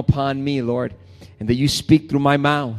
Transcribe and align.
upon 0.00 0.42
me, 0.42 0.62
Lord, 0.62 0.94
and 1.38 1.48
that 1.48 1.54
you 1.54 1.68
speak 1.68 2.10
through 2.10 2.20
my 2.20 2.36
mouth. 2.36 2.76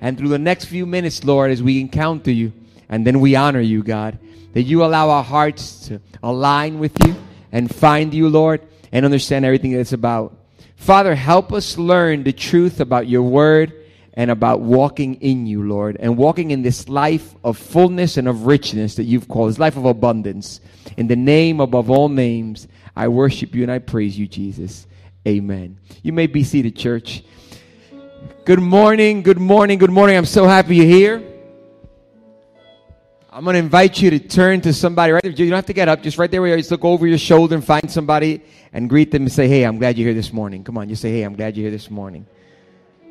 And 0.00 0.18
through 0.18 0.28
the 0.28 0.38
next 0.38 0.64
few 0.64 0.84
minutes, 0.84 1.22
Lord, 1.22 1.52
as 1.52 1.62
we 1.62 1.80
encounter 1.80 2.32
you, 2.32 2.52
and 2.88 3.06
then 3.06 3.20
we 3.20 3.36
honor 3.36 3.60
you, 3.60 3.82
God, 3.84 4.18
that 4.52 4.62
you 4.62 4.84
allow 4.84 5.10
our 5.10 5.22
hearts 5.22 5.86
to 5.88 6.00
align 6.22 6.80
with 6.80 6.92
you 7.06 7.14
and 7.52 7.72
find 7.72 8.12
you, 8.12 8.28
Lord, 8.28 8.60
and 8.90 9.04
understand 9.04 9.44
everything 9.44 9.72
that 9.72 9.80
it's 9.80 9.92
about. 9.92 10.36
Father, 10.76 11.14
help 11.14 11.52
us 11.52 11.78
learn 11.78 12.24
the 12.24 12.32
truth 12.32 12.80
about 12.80 13.06
your 13.06 13.22
word 13.22 13.72
and 14.14 14.30
about 14.30 14.60
walking 14.60 15.14
in 15.16 15.46
you, 15.46 15.62
Lord, 15.66 15.96
and 15.98 16.16
walking 16.16 16.50
in 16.50 16.62
this 16.62 16.88
life 16.88 17.34
of 17.42 17.56
fullness 17.56 18.16
and 18.16 18.28
of 18.28 18.46
richness 18.46 18.96
that 18.96 19.04
you've 19.04 19.28
called, 19.28 19.50
this 19.50 19.58
life 19.58 19.76
of 19.76 19.86
abundance. 19.86 20.60
In 20.96 21.06
the 21.06 21.16
name 21.16 21.60
above 21.60 21.90
all 21.90 22.08
names, 22.08 22.68
I 22.94 23.08
worship 23.08 23.54
you 23.54 23.62
and 23.62 23.72
I 23.72 23.78
praise 23.78 24.18
you, 24.18 24.26
Jesus. 24.26 24.86
Amen. 25.26 25.78
You 26.02 26.12
may 26.12 26.26
be 26.26 26.44
seated, 26.44 26.76
church. 26.76 27.24
Good 28.44 28.60
morning, 28.60 29.22
good 29.22 29.38
morning, 29.38 29.78
good 29.78 29.90
morning. 29.90 30.16
I'm 30.16 30.26
so 30.26 30.46
happy 30.46 30.76
you're 30.76 30.86
here. 30.86 31.22
I'm 33.30 33.44
going 33.44 33.54
to 33.54 33.60
invite 33.60 34.02
you 34.02 34.10
to 34.10 34.18
turn 34.18 34.60
to 34.62 34.74
somebody 34.74 35.12
right 35.12 35.22
there. 35.22 35.32
You 35.32 35.46
don't 35.48 35.56
have 35.56 35.66
to 35.66 35.72
get 35.72 35.88
up. 35.88 36.02
Just 36.02 36.18
right 36.18 36.30
there 36.30 36.42
where 36.42 36.48
you 36.48 36.54
are. 36.54 36.58
Just 36.58 36.70
look 36.70 36.84
over 36.84 37.06
your 37.06 37.16
shoulder 37.16 37.54
and 37.54 37.64
find 37.64 37.90
somebody 37.90 38.42
and 38.74 38.90
greet 38.90 39.10
them 39.10 39.22
and 39.22 39.32
say, 39.32 39.48
Hey, 39.48 39.62
I'm 39.62 39.78
glad 39.78 39.96
you're 39.96 40.08
here 40.08 40.14
this 40.14 40.34
morning. 40.34 40.62
Come 40.64 40.76
on, 40.76 40.86
just 40.90 41.00
say, 41.00 41.10
Hey, 41.12 41.22
I'm 41.22 41.34
glad 41.34 41.56
you're 41.56 41.64
here 41.64 41.70
this 41.70 41.90
morning. 41.90 42.26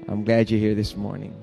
I'm 0.07 0.23
glad 0.23 0.49
you're 0.49 0.59
here 0.59 0.75
this 0.75 0.95
morning. 0.95 1.33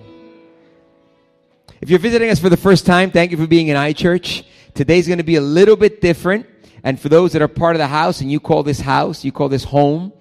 If 1.80 1.90
you're 1.90 1.98
visiting 1.98 2.30
us 2.30 2.38
for 2.40 2.48
the 2.48 2.56
first 2.56 2.86
time, 2.86 3.10
thank 3.10 3.30
you 3.30 3.36
for 3.36 3.46
being 3.46 3.68
in 3.68 3.76
iChurch. 3.76 4.44
Today's 4.74 5.06
going 5.06 5.18
to 5.18 5.24
be 5.24 5.36
a 5.36 5.40
little 5.40 5.76
bit 5.76 6.00
different. 6.00 6.46
And 6.82 7.00
for 7.00 7.08
those 7.08 7.32
that 7.32 7.42
are 7.42 7.48
part 7.48 7.76
of 7.76 7.78
the 7.78 7.86
house 7.86 8.20
and 8.20 8.30
you 8.30 8.40
call 8.40 8.62
this 8.62 8.80
house, 8.80 9.24
you 9.24 9.32
call 9.32 9.48
this 9.48 9.64
home, 9.64 10.12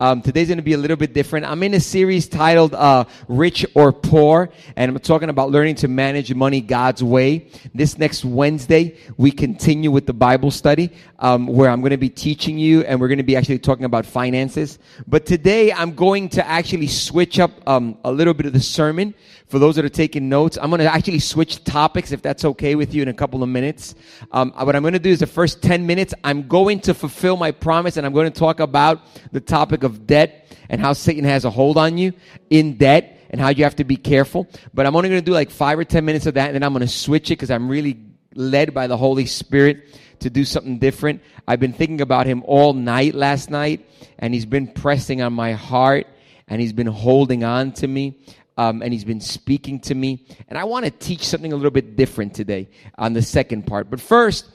um, 0.00 0.22
today's 0.22 0.48
going 0.48 0.58
to 0.58 0.64
be 0.64 0.72
a 0.72 0.78
little 0.78 0.96
bit 0.96 1.12
different. 1.12 1.46
I'm 1.46 1.62
in 1.62 1.74
a 1.74 1.80
series 1.80 2.26
titled 2.26 2.74
uh, 2.74 3.04
Rich 3.28 3.64
or 3.74 3.92
Poor, 3.92 4.50
and 4.74 4.90
I'm 4.90 4.98
talking 4.98 5.28
about 5.28 5.50
learning 5.50 5.76
to 5.76 5.88
manage 5.88 6.34
money 6.34 6.60
God's 6.60 7.02
way. 7.04 7.46
This 7.72 7.96
next 7.96 8.24
Wednesday, 8.24 8.96
we 9.16 9.30
continue 9.30 9.92
with 9.92 10.06
the 10.06 10.12
Bible 10.12 10.50
study 10.50 10.90
um, 11.20 11.46
where 11.46 11.70
I'm 11.70 11.80
going 11.80 11.92
to 11.92 11.96
be 11.96 12.10
teaching 12.10 12.58
you, 12.58 12.82
and 12.82 13.00
we're 13.00 13.08
going 13.08 13.18
to 13.18 13.24
be 13.24 13.36
actually 13.36 13.60
talking 13.60 13.84
about 13.84 14.04
finances. 14.04 14.80
But 15.06 15.26
today, 15.26 15.72
I'm 15.72 15.94
going 15.94 16.28
to 16.30 16.46
actually 16.46 16.88
switch 16.88 17.38
up 17.38 17.52
um, 17.66 17.96
a 18.04 18.10
little 18.10 18.34
bit 18.34 18.46
of 18.46 18.52
the 18.52 18.60
sermon. 18.60 19.14
For 19.54 19.60
those 19.60 19.76
that 19.76 19.84
are 19.84 19.88
taking 19.88 20.28
notes, 20.28 20.58
I'm 20.60 20.68
going 20.70 20.80
to 20.80 20.92
actually 20.92 21.20
switch 21.20 21.62
topics 21.62 22.10
if 22.10 22.22
that's 22.22 22.44
okay 22.44 22.74
with 22.74 22.92
you 22.92 23.02
in 23.02 23.08
a 23.08 23.14
couple 23.14 23.40
of 23.40 23.48
minutes. 23.48 23.94
Um, 24.32 24.50
what 24.50 24.74
I'm 24.74 24.82
going 24.82 24.94
to 24.94 24.98
do 24.98 25.10
is 25.10 25.20
the 25.20 25.28
first 25.28 25.62
10 25.62 25.86
minutes, 25.86 26.12
I'm 26.24 26.48
going 26.48 26.80
to 26.80 26.92
fulfill 26.92 27.36
my 27.36 27.52
promise 27.52 27.96
and 27.96 28.04
I'm 28.04 28.12
going 28.12 28.32
to 28.32 28.36
talk 28.36 28.58
about 28.58 29.02
the 29.30 29.38
topic 29.38 29.84
of 29.84 30.08
debt 30.08 30.48
and 30.68 30.80
how 30.80 30.92
Satan 30.92 31.22
has 31.22 31.44
a 31.44 31.50
hold 31.50 31.78
on 31.78 31.98
you 31.98 32.14
in 32.50 32.78
debt 32.78 33.16
and 33.30 33.40
how 33.40 33.50
you 33.50 33.62
have 33.62 33.76
to 33.76 33.84
be 33.84 33.96
careful. 33.96 34.48
But 34.74 34.86
I'm 34.86 34.96
only 34.96 35.08
going 35.08 35.20
to 35.20 35.24
do 35.24 35.30
like 35.30 35.50
five 35.50 35.78
or 35.78 35.84
10 35.84 36.04
minutes 36.04 36.26
of 36.26 36.34
that 36.34 36.46
and 36.46 36.56
then 36.56 36.64
I'm 36.64 36.72
going 36.72 36.80
to 36.80 36.92
switch 36.92 37.30
it 37.30 37.38
because 37.38 37.52
I'm 37.52 37.68
really 37.68 37.96
led 38.34 38.74
by 38.74 38.88
the 38.88 38.96
Holy 38.96 39.26
Spirit 39.26 39.84
to 40.18 40.30
do 40.30 40.44
something 40.44 40.80
different. 40.80 41.22
I've 41.46 41.60
been 41.60 41.74
thinking 41.74 42.00
about 42.00 42.26
him 42.26 42.42
all 42.44 42.72
night 42.72 43.14
last 43.14 43.50
night 43.50 43.88
and 44.18 44.34
he's 44.34 44.46
been 44.46 44.66
pressing 44.66 45.22
on 45.22 45.32
my 45.32 45.52
heart 45.52 46.08
and 46.48 46.60
he's 46.60 46.72
been 46.72 46.88
holding 46.88 47.44
on 47.44 47.70
to 47.74 47.86
me 47.86 48.18
um, 48.56 48.82
and 48.82 48.92
he's 48.92 49.04
been 49.04 49.20
speaking 49.20 49.80
to 49.80 49.94
me. 49.94 50.26
And 50.48 50.58
I 50.58 50.64
want 50.64 50.84
to 50.84 50.90
teach 50.90 51.26
something 51.26 51.52
a 51.52 51.56
little 51.56 51.70
bit 51.70 51.96
different 51.96 52.34
today 52.34 52.68
on 52.96 53.12
the 53.12 53.22
second 53.22 53.66
part. 53.66 53.90
But 53.90 54.00
first, 54.00 54.46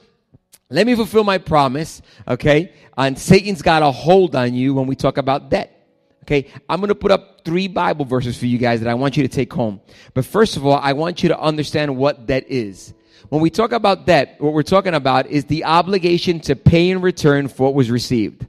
let 0.70 0.86
me 0.86 0.94
fulfill 0.94 1.24
my 1.24 1.38
promise, 1.38 2.00
okay? 2.28 2.72
And 2.96 3.18
Satan's 3.18 3.62
got 3.62 3.82
a 3.82 3.90
hold 3.90 4.36
on 4.36 4.54
you 4.54 4.74
when 4.74 4.86
we 4.86 4.96
talk 4.96 5.18
about 5.18 5.50
debt. 5.50 5.76
Okay, 6.24 6.46
I'm 6.68 6.80
going 6.80 6.88
to 6.88 6.94
put 6.94 7.10
up 7.10 7.44
three 7.44 7.66
Bible 7.66 8.04
verses 8.04 8.38
for 8.38 8.46
you 8.46 8.58
guys 8.58 8.80
that 8.80 8.88
I 8.88 8.94
want 8.94 9.16
you 9.16 9.22
to 9.24 9.28
take 9.28 9.52
home. 9.52 9.80
But 10.14 10.24
first 10.24 10.56
of 10.56 10.64
all, 10.64 10.76
I 10.76 10.92
want 10.92 11.22
you 11.22 11.30
to 11.30 11.40
understand 11.40 11.96
what 11.96 12.26
debt 12.26 12.44
is. 12.48 12.94
When 13.30 13.40
we 13.40 13.50
talk 13.50 13.72
about 13.72 14.06
debt, 14.06 14.36
what 14.38 14.52
we're 14.52 14.62
talking 14.62 14.94
about 14.94 15.26
is 15.26 15.46
the 15.46 15.64
obligation 15.64 16.38
to 16.40 16.54
pay 16.54 16.90
in 16.90 17.00
return 17.00 17.48
for 17.48 17.64
what 17.64 17.74
was 17.74 17.90
received. 17.90 18.46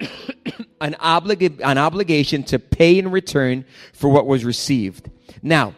An, 0.80 0.94
oblig- 0.94 1.60
an 1.64 1.76
obligation 1.76 2.44
to 2.44 2.58
pay 2.60 2.98
in 2.98 3.10
return 3.10 3.64
for 3.92 4.08
what 4.08 4.26
was 4.26 4.44
received. 4.44 5.10
Now, 5.42 5.74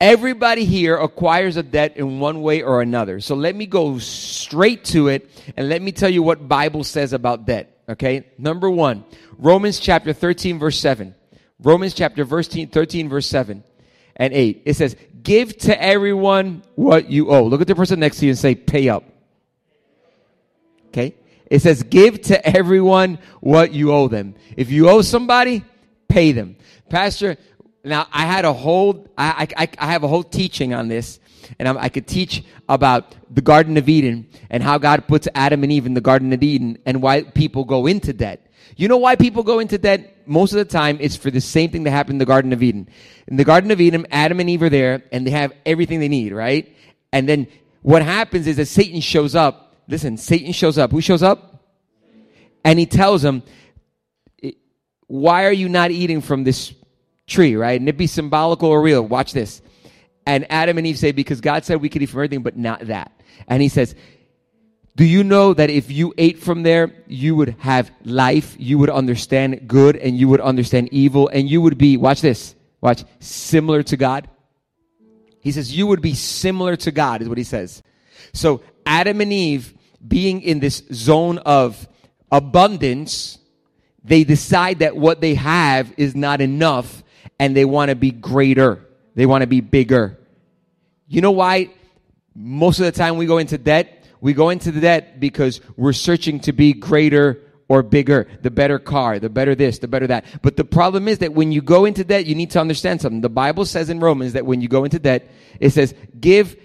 everybody 0.00 0.64
here 0.64 0.96
acquires 0.96 1.58
a 1.58 1.62
debt 1.62 1.98
in 1.98 2.20
one 2.20 2.40
way 2.40 2.62
or 2.62 2.80
another. 2.80 3.20
So 3.20 3.34
let 3.34 3.54
me 3.54 3.66
go 3.66 3.98
straight 3.98 4.84
to 4.86 5.08
it 5.08 5.30
and 5.56 5.68
let 5.68 5.82
me 5.82 5.92
tell 5.92 6.08
you 6.08 6.22
what 6.22 6.48
Bible 6.48 6.84
says 6.84 7.12
about 7.12 7.44
debt. 7.44 7.82
Okay? 7.88 8.26
Number 8.38 8.70
one, 8.70 9.04
Romans 9.36 9.78
chapter 9.78 10.12
13 10.12 10.58
verse 10.58 10.78
7. 10.78 11.14
Romans 11.62 11.92
chapter 11.92 12.24
13 12.24 13.08
verse 13.08 13.26
7 13.26 13.62
and 14.16 14.32
8. 14.32 14.62
It 14.64 14.74
says, 14.74 14.96
give 15.22 15.56
to 15.58 15.82
everyone 15.82 16.62
what 16.76 17.10
you 17.10 17.30
owe. 17.30 17.44
Look 17.44 17.60
at 17.60 17.66
the 17.66 17.74
person 17.74 18.00
next 18.00 18.18
to 18.18 18.26
you 18.26 18.30
and 18.30 18.38
say, 18.38 18.54
pay 18.54 18.88
up. 18.88 19.04
It 21.50 21.62
says, 21.62 21.82
give 21.82 22.22
to 22.22 22.46
everyone 22.56 23.18
what 23.40 23.72
you 23.72 23.92
owe 23.92 24.06
them. 24.06 24.36
If 24.56 24.70
you 24.70 24.88
owe 24.88 25.02
somebody, 25.02 25.64
pay 26.08 26.30
them. 26.30 26.56
Pastor, 26.88 27.36
now 27.82 28.06
I 28.12 28.24
had 28.24 28.44
a 28.44 28.52
whole, 28.52 29.08
I, 29.18 29.48
I, 29.56 29.68
I 29.78 29.86
have 29.86 30.04
a 30.04 30.08
whole 30.08 30.22
teaching 30.22 30.72
on 30.72 30.86
this, 30.88 31.18
and 31.58 31.68
I 31.68 31.88
could 31.88 32.06
teach 32.06 32.44
about 32.68 33.16
the 33.34 33.40
Garden 33.40 33.76
of 33.76 33.88
Eden 33.88 34.28
and 34.48 34.62
how 34.62 34.78
God 34.78 35.08
puts 35.08 35.26
Adam 35.34 35.64
and 35.64 35.72
Eve 35.72 35.86
in 35.86 35.94
the 35.94 36.00
Garden 36.00 36.32
of 36.32 36.42
Eden 36.42 36.78
and 36.86 37.02
why 37.02 37.22
people 37.22 37.64
go 37.64 37.86
into 37.86 38.12
debt. 38.12 38.46
You 38.76 38.86
know 38.86 38.98
why 38.98 39.16
people 39.16 39.42
go 39.42 39.58
into 39.58 39.78
debt? 39.78 40.18
Most 40.26 40.52
of 40.52 40.58
the 40.58 40.64
time, 40.64 40.98
it's 41.00 41.16
for 41.16 41.30
the 41.32 41.40
same 41.40 41.70
thing 41.70 41.82
that 41.84 41.90
happened 41.90 42.14
in 42.14 42.18
the 42.18 42.26
Garden 42.26 42.52
of 42.52 42.62
Eden. 42.62 42.88
In 43.26 43.36
the 43.36 43.44
Garden 43.44 43.72
of 43.72 43.80
Eden, 43.80 44.06
Adam 44.12 44.38
and 44.38 44.48
Eve 44.48 44.62
are 44.62 44.68
there 44.68 45.02
and 45.10 45.26
they 45.26 45.32
have 45.32 45.52
everything 45.66 45.98
they 45.98 46.08
need, 46.08 46.32
right? 46.32 46.72
And 47.12 47.28
then 47.28 47.48
what 47.82 48.02
happens 48.02 48.46
is 48.46 48.56
that 48.56 48.66
Satan 48.66 49.00
shows 49.00 49.34
up 49.34 49.69
Listen, 49.90 50.16
Satan 50.16 50.52
shows 50.52 50.78
up. 50.78 50.92
Who 50.92 51.00
shows 51.00 51.22
up? 51.22 51.64
And 52.64 52.78
he 52.78 52.86
tells 52.86 53.22
them, 53.22 53.42
why 55.08 55.44
are 55.44 55.52
you 55.52 55.68
not 55.68 55.90
eating 55.90 56.20
from 56.20 56.44
this 56.44 56.72
tree, 57.26 57.56
right? 57.56 57.78
And 57.78 57.88
it 57.88 57.96
be 57.96 58.06
symbolical 58.06 58.68
or 58.68 58.80
real. 58.80 59.02
Watch 59.02 59.32
this. 59.32 59.60
And 60.26 60.46
Adam 60.50 60.78
and 60.78 60.86
Eve 60.86 60.98
say, 60.98 61.10
because 61.10 61.40
God 61.40 61.64
said 61.64 61.80
we 61.80 61.88
could 61.88 62.02
eat 62.02 62.06
from 62.06 62.20
everything, 62.20 62.42
but 62.42 62.56
not 62.56 62.86
that. 62.86 63.10
And 63.48 63.60
he 63.60 63.68
says, 63.68 63.96
do 64.94 65.04
you 65.04 65.24
know 65.24 65.54
that 65.54 65.70
if 65.70 65.90
you 65.90 66.14
ate 66.18 66.38
from 66.38 66.62
there, 66.62 66.92
you 67.08 67.34
would 67.34 67.56
have 67.58 67.90
life, 68.04 68.54
you 68.58 68.78
would 68.78 68.90
understand 68.90 69.66
good, 69.66 69.96
and 69.96 70.16
you 70.16 70.28
would 70.28 70.40
understand 70.40 70.90
evil, 70.92 71.28
and 71.28 71.48
you 71.48 71.60
would 71.62 71.78
be, 71.78 71.96
watch 71.96 72.20
this, 72.20 72.54
watch, 72.80 73.04
similar 73.18 73.82
to 73.84 73.96
God? 73.96 74.28
He 75.40 75.50
says, 75.52 75.74
you 75.74 75.86
would 75.86 76.02
be 76.02 76.14
similar 76.14 76.76
to 76.76 76.92
God, 76.92 77.22
is 77.22 77.28
what 77.28 77.38
he 77.38 77.44
says. 77.44 77.82
So 78.34 78.62
Adam 78.84 79.20
and 79.20 79.32
Eve 79.32 79.74
being 80.06 80.42
in 80.42 80.60
this 80.60 80.82
zone 80.92 81.38
of 81.38 81.88
abundance, 82.30 83.38
they 84.04 84.24
decide 84.24 84.80
that 84.80 84.96
what 84.96 85.20
they 85.20 85.34
have 85.34 85.92
is 85.96 86.14
not 86.14 86.40
enough 86.40 87.02
and 87.38 87.56
they 87.56 87.64
want 87.64 87.90
to 87.90 87.96
be 87.96 88.10
greater. 88.10 88.86
They 89.14 89.26
want 89.26 89.42
to 89.42 89.46
be 89.46 89.60
bigger. 89.60 90.18
You 91.08 91.20
know 91.20 91.32
why 91.32 91.70
most 92.34 92.78
of 92.78 92.86
the 92.86 92.92
time 92.92 93.16
we 93.16 93.26
go 93.26 93.38
into 93.38 93.58
debt? 93.58 94.04
We 94.20 94.32
go 94.32 94.50
into 94.50 94.70
the 94.70 94.80
debt 94.80 95.18
because 95.20 95.60
we're 95.76 95.92
searching 95.92 96.40
to 96.40 96.52
be 96.52 96.72
greater 96.72 97.40
or 97.68 97.82
bigger, 97.82 98.26
the 98.42 98.50
better 98.50 98.78
car, 98.78 99.18
the 99.18 99.28
better 99.28 99.54
this, 99.54 99.78
the 99.78 99.88
better 99.88 100.06
that. 100.08 100.24
But 100.42 100.56
the 100.56 100.64
problem 100.64 101.06
is 101.06 101.18
that 101.18 101.34
when 101.34 101.52
you 101.52 101.62
go 101.62 101.84
into 101.84 102.04
debt, 102.04 102.26
you 102.26 102.34
need 102.34 102.50
to 102.50 102.60
understand 102.60 103.00
something. 103.00 103.20
The 103.20 103.28
Bible 103.28 103.64
says 103.64 103.90
in 103.90 104.00
Romans 104.00 104.32
that 104.32 104.44
when 104.44 104.60
you 104.60 104.68
go 104.68 104.84
into 104.84 104.98
debt, 104.98 105.30
it 105.60 105.70
says, 105.70 105.94
give 106.18 106.56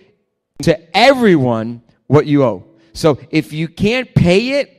to 0.63 0.97
everyone 0.97 1.83
what 2.07 2.25
you 2.25 2.43
owe. 2.43 2.65
So 2.95 3.19
if 3.29 3.53
you 3.53 3.67
can't 3.67 4.13
pay 4.15 4.59
it, 4.61 4.71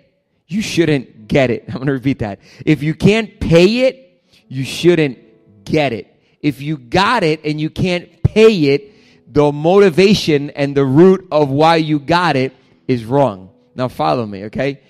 you 0.48 0.62
shouldn't 0.62 1.28
get 1.28 1.50
it. 1.50 1.64
I'm 1.68 1.74
going 1.74 1.86
to 1.86 1.92
repeat 1.92 2.20
that. 2.20 2.40
If 2.64 2.82
you 2.82 2.94
can't 2.94 3.38
pay 3.38 3.86
it, 3.86 4.24
you 4.48 4.64
shouldn't 4.64 5.18
get 5.64 5.92
it. 5.92 6.12
If 6.40 6.60
you 6.60 6.78
got 6.78 7.22
it 7.22 7.44
and 7.44 7.60
you 7.60 7.70
can't 7.70 8.22
pay 8.22 8.74
it, 8.74 9.32
the 9.32 9.52
motivation 9.52 10.50
and 10.50 10.76
the 10.76 10.84
root 10.84 11.28
of 11.30 11.50
why 11.50 11.76
you 11.76 11.98
got 11.98 12.36
it 12.36 12.54
is 12.88 13.04
wrong. 13.04 13.50
Now 13.74 13.88
follow 13.88 14.24
me, 14.24 14.44
okay? 14.44 14.80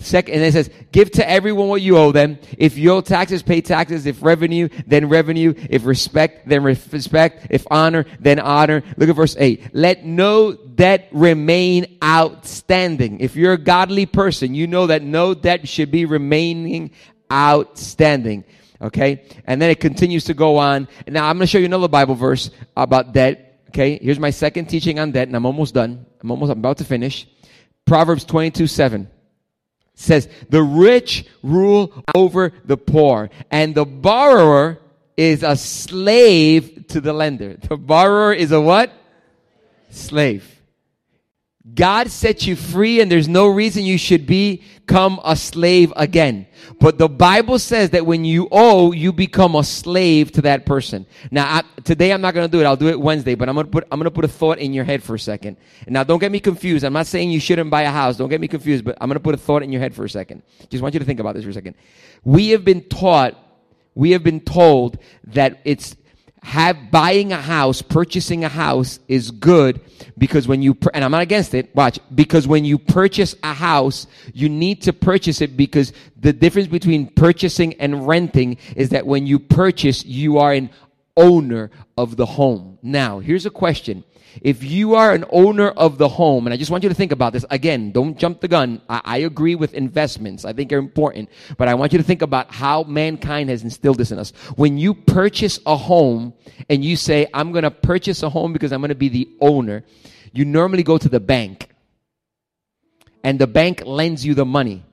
Second, 0.00 0.36
and 0.36 0.44
it 0.44 0.52
says, 0.52 0.70
give 0.92 1.10
to 1.12 1.28
everyone 1.28 1.68
what 1.68 1.82
you 1.82 1.98
owe 1.98 2.10
them. 2.10 2.38
If 2.56 2.78
you 2.78 2.90
owe 2.92 3.02
taxes, 3.02 3.42
pay 3.42 3.60
taxes. 3.60 4.06
If 4.06 4.22
revenue, 4.22 4.70
then 4.86 5.10
revenue. 5.10 5.52
If 5.68 5.84
respect, 5.84 6.48
then 6.48 6.62
respect. 6.62 7.48
If 7.50 7.66
honor, 7.70 8.06
then 8.18 8.40
honor. 8.40 8.82
Look 8.96 9.10
at 9.10 9.16
verse 9.16 9.36
8. 9.38 9.74
Let 9.74 10.06
no 10.06 10.54
debt 10.54 11.08
remain 11.12 11.98
outstanding. 12.02 13.20
If 13.20 13.36
you're 13.36 13.52
a 13.52 13.58
godly 13.58 14.06
person, 14.06 14.54
you 14.54 14.66
know 14.66 14.86
that 14.86 15.02
no 15.02 15.34
debt 15.34 15.68
should 15.68 15.90
be 15.90 16.06
remaining 16.06 16.92
outstanding. 17.30 18.44
Okay? 18.80 19.26
And 19.46 19.60
then 19.60 19.68
it 19.68 19.80
continues 19.80 20.24
to 20.24 20.34
go 20.34 20.56
on. 20.56 20.88
Now 21.06 21.28
I'm 21.28 21.36
going 21.36 21.44
to 21.44 21.46
show 21.46 21.58
you 21.58 21.66
another 21.66 21.88
Bible 21.88 22.14
verse 22.14 22.50
about 22.74 23.12
debt. 23.12 23.64
Okay? 23.68 23.98
Here's 24.00 24.18
my 24.18 24.30
second 24.30 24.70
teaching 24.70 24.98
on 24.98 25.12
debt, 25.12 25.28
and 25.28 25.36
I'm 25.36 25.44
almost 25.44 25.74
done. 25.74 26.06
I'm 26.22 26.30
almost, 26.30 26.50
I'm 26.50 26.58
about 26.58 26.78
to 26.78 26.84
finish. 26.84 27.28
Proverbs 27.84 28.24
22 28.24 28.66
7 28.66 29.10
says, 30.00 30.28
The 30.48 30.62
rich 30.62 31.26
rule 31.42 32.04
over 32.14 32.52
the 32.64 32.76
poor, 32.76 33.30
and 33.50 33.74
the 33.74 33.84
borrower 33.84 34.78
is 35.16 35.42
a 35.42 35.56
slave 35.56 36.86
to 36.88 37.00
the 37.00 37.12
lender. 37.12 37.56
The 37.56 37.76
borrower 37.76 38.32
is 38.32 38.52
a 38.52 38.60
what? 38.60 38.92
Slave. 39.90 40.59
God 41.74 42.10
set 42.10 42.46
you 42.46 42.56
free 42.56 43.00
and 43.00 43.10
there's 43.10 43.28
no 43.28 43.46
reason 43.46 43.84
you 43.84 43.98
should 43.98 44.26
become 44.26 45.20
a 45.24 45.36
slave 45.36 45.92
again. 45.96 46.46
But 46.80 46.98
the 46.98 47.08
Bible 47.08 47.58
says 47.58 47.90
that 47.90 48.06
when 48.06 48.24
you 48.24 48.48
owe, 48.50 48.92
you 48.92 49.12
become 49.12 49.54
a 49.54 49.62
slave 49.62 50.32
to 50.32 50.42
that 50.42 50.64
person. 50.64 51.06
Now, 51.30 51.56
I, 51.56 51.80
today 51.82 52.12
I'm 52.12 52.20
not 52.20 52.34
going 52.34 52.48
to 52.48 52.50
do 52.50 52.60
it. 52.60 52.64
I'll 52.64 52.76
do 52.76 52.88
it 52.88 52.98
Wednesday, 52.98 53.34
but 53.34 53.48
I'm 53.48 53.54
going 53.54 53.66
to 53.66 53.72
put, 53.72 53.86
I'm 53.92 53.98
going 53.98 54.04
to 54.04 54.10
put 54.10 54.24
a 54.24 54.28
thought 54.28 54.58
in 54.58 54.72
your 54.72 54.84
head 54.84 55.02
for 55.02 55.14
a 55.14 55.18
second. 55.18 55.58
Now, 55.86 56.02
don't 56.02 56.18
get 56.18 56.32
me 56.32 56.40
confused. 56.40 56.84
I'm 56.84 56.92
not 56.92 57.06
saying 57.06 57.30
you 57.30 57.40
shouldn't 57.40 57.70
buy 57.70 57.82
a 57.82 57.90
house. 57.90 58.16
Don't 58.16 58.30
get 58.30 58.40
me 58.40 58.48
confused, 58.48 58.84
but 58.84 58.96
I'm 59.00 59.08
going 59.08 59.16
to 59.16 59.22
put 59.22 59.34
a 59.34 59.38
thought 59.38 59.62
in 59.62 59.70
your 59.70 59.80
head 59.80 59.94
for 59.94 60.04
a 60.04 60.10
second. 60.10 60.42
Just 60.70 60.82
want 60.82 60.94
you 60.94 61.00
to 61.00 61.06
think 61.06 61.20
about 61.20 61.34
this 61.34 61.44
for 61.44 61.50
a 61.50 61.54
second. 61.54 61.74
We 62.24 62.50
have 62.50 62.64
been 62.64 62.82
taught, 62.82 63.36
we 63.94 64.12
have 64.12 64.22
been 64.22 64.40
told 64.40 64.98
that 65.24 65.60
it's 65.64 65.96
have 66.42 66.90
buying 66.90 67.32
a 67.32 67.40
house, 67.40 67.82
purchasing 67.82 68.44
a 68.44 68.48
house 68.48 68.98
is 69.08 69.30
good 69.30 69.80
because 70.16 70.48
when 70.48 70.62
you, 70.62 70.76
and 70.94 71.04
I'm 71.04 71.10
not 71.10 71.22
against 71.22 71.54
it, 71.54 71.74
watch, 71.74 71.98
because 72.14 72.48
when 72.48 72.64
you 72.64 72.78
purchase 72.78 73.34
a 73.42 73.52
house, 73.52 74.06
you 74.32 74.48
need 74.48 74.82
to 74.82 74.92
purchase 74.92 75.40
it 75.40 75.56
because 75.56 75.92
the 76.18 76.32
difference 76.32 76.68
between 76.68 77.08
purchasing 77.08 77.74
and 77.74 78.06
renting 78.06 78.56
is 78.74 78.90
that 78.90 79.06
when 79.06 79.26
you 79.26 79.38
purchase, 79.38 80.04
you 80.04 80.38
are 80.38 80.52
an 80.52 80.70
owner 81.16 81.70
of 81.96 82.16
the 82.16 82.26
home. 82.26 82.78
Now, 82.82 83.18
here's 83.18 83.46
a 83.46 83.50
question. 83.50 84.04
If 84.42 84.62
you 84.62 84.94
are 84.94 85.12
an 85.12 85.24
owner 85.30 85.68
of 85.68 85.98
the 85.98 86.08
home, 86.08 86.46
and 86.46 86.54
I 86.54 86.56
just 86.56 86.70
want 86.70 86.84
you 86.84 86.88
to 86.88 86.94
think 86.94 87.12
about 87.12 87.32
this 87.32 87.44
again, 87.50 87.90
don't 87.90 88.16
jump 88.16 88.40
the 88.40 88.48
gun. 88.48 88.80
I, 88.88 89.00
I, 89.04 89.18
agree 89.18 89.56
with 89.56 89.74
investments. 89.74 90.44
I 90.44 90.52
think 90.52 90.70
they're 90.70 90.78
important, 90.78 91.30
but 91.58 91.66
I 91.66 91.74
want 91.74 91.92
you 91.92 91.98
to 91.98 92.04
think 92.04 92.22
about 92.22 92.54
how 92.54 92.84
mankind 92.84 93.50
has 93.50 93.64
instilled 93.64 93.98
this 93.98 94.12
in 94.12 94.18
us. 94.18 94.30
When 94.54 94.78
you 94.78 94.94
purchase 94.94 95.58
a 95.66 95.76
home 95.76 96.32
and 96.68 96.84
you 96.84 96.94
say, 96.94 97.26
I'm 97.34 97.50
going 97.50 97.64
to 97.64 97.70
purchase 97.70 98.22
a 98.22 98.30
home 98.30 98.52
because 98.52 98.72
I'm 98.72 98.80
going 98.80 98.90
to 98.90 98.94
be 98.94 99.08
the 99.08 99.28
owner, 99.40 99.84
you 100.32 100.44
normally 100.44 100.84
go 100.84 100.96
to 100.96 101.08
the 101.08 101.20
bank 101.20 101.68
and 103.24 103.38
the 103.38 103.46
bank 103.46 103.82
lends 103.84 104.24
you 104.24 104.34
the 104.34 104.46
money. 104.46 104.84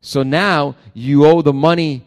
So 0.00 0.22
now 0.22 0.76
you 0.94 1.26
owe 1.26 1.42
the 1.42 1.52
money 1.52 2.06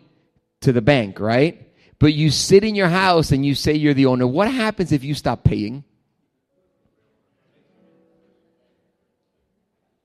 to 0.62 0.72
the 0.72 0.82
bank, 0.82 1.20
right? 1.20 1.63
But 2.04 2.14
you 2.14 2.32
sit 2.32 2.66
in 2.66 2.76
your 2.76 2.90
house 2.90 3.32
and 3.32 3.46
you 3.46 3.56
say 3.56 3.76
you're 3.76 3.94
the 3.94 4.08
owner. 4.08 4.28
What 4.28 4.52
happens 4.52 4.92
if 4.92 5.06
you 5.06 5.14
stop 5.14 5.46
paying? 5.46 5.86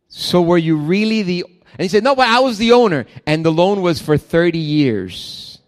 So 0.06 0.40
were 0.40 0.58
you 0.58 0.76
really 0.76 1.22
the, 1.24 1.44
and 1.72 1.80
he 1.80 1.88
said, 1.88 2.04
no, 2.04 2.14
but 2.14 2.28
I 2.28 2.38
was 2.38 2.56
the 2.56 2.70
owner. 2.70 3.06
And 3.26 3.44
the 3.44 3.50
loan 3.50 3.82
was 3.82 4.00
for 4.00 4.16
30 4.16 4.60
years. 4.60 5.58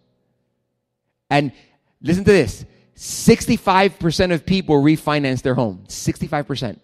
And 1.28 1.50
listen 2.00 2.22
to 2.22 2.30
this. 2.30 2.64
65% 2.94 4.32
of 4.32 4.46
people 4.46 4.80
refinance 4.80 5.42
their 5.42 5.56
home. 5.56 5.82
65%. 5.88 6.78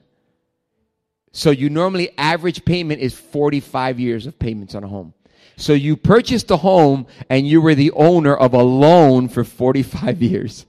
So 1.31 1.53
you 1.53 1.71
normally 1.71 2.11
average 2.19 2.65
payment 2.65 3.01
is 3.01 3.15
45 3.15 4.01
years 4.01 4.27
of 4.27 4.41
payments 4.41 4.75
on 4.75 4.83
a 4.83 4.89
home. 4.89 5.15
So 5.57 5.73
you 5.73 5.97
purchased 5.97 6.51
a 6.51 6.57
home 6.57 7.07
and 7.31 7.47
you 7.47 7.61
were 7.61 7.75
the 7.75 7.93
owner 7.93 8.35
of 8.35 8.55
a 8.55 8.63
loan 8.63 9.29
for 9.29 9.45
45 9.45 10.23
years. 10.23 10.67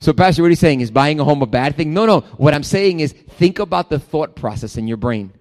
So, 0.00 0.12
Pastor, 0.12 0.42
what 0.42 0.48
are 0.48 0.50
you 0.50 0.56
saying? 0.56 0.80
Is 0.82 0.90
buying 0.90 1.20
a 1.20 1.24
home 1.24 1.42
a 1.42 1.46
bad 1.46 1.76
thing? 1.76 1.94
No, 1.94 2.06
no. 2.06 2.20
What 2.36 2.54
I'm 2.54 2.62
saying 2.62 3.00
is 3.00 3.12
think 3.12 3.58
about 3.58 3.88
the 3.90 3.98
thought 3.98 4.36
process 4.36 4.76
in 4.76 4.86
your 4.86 4.98
brain. 4.98 5.32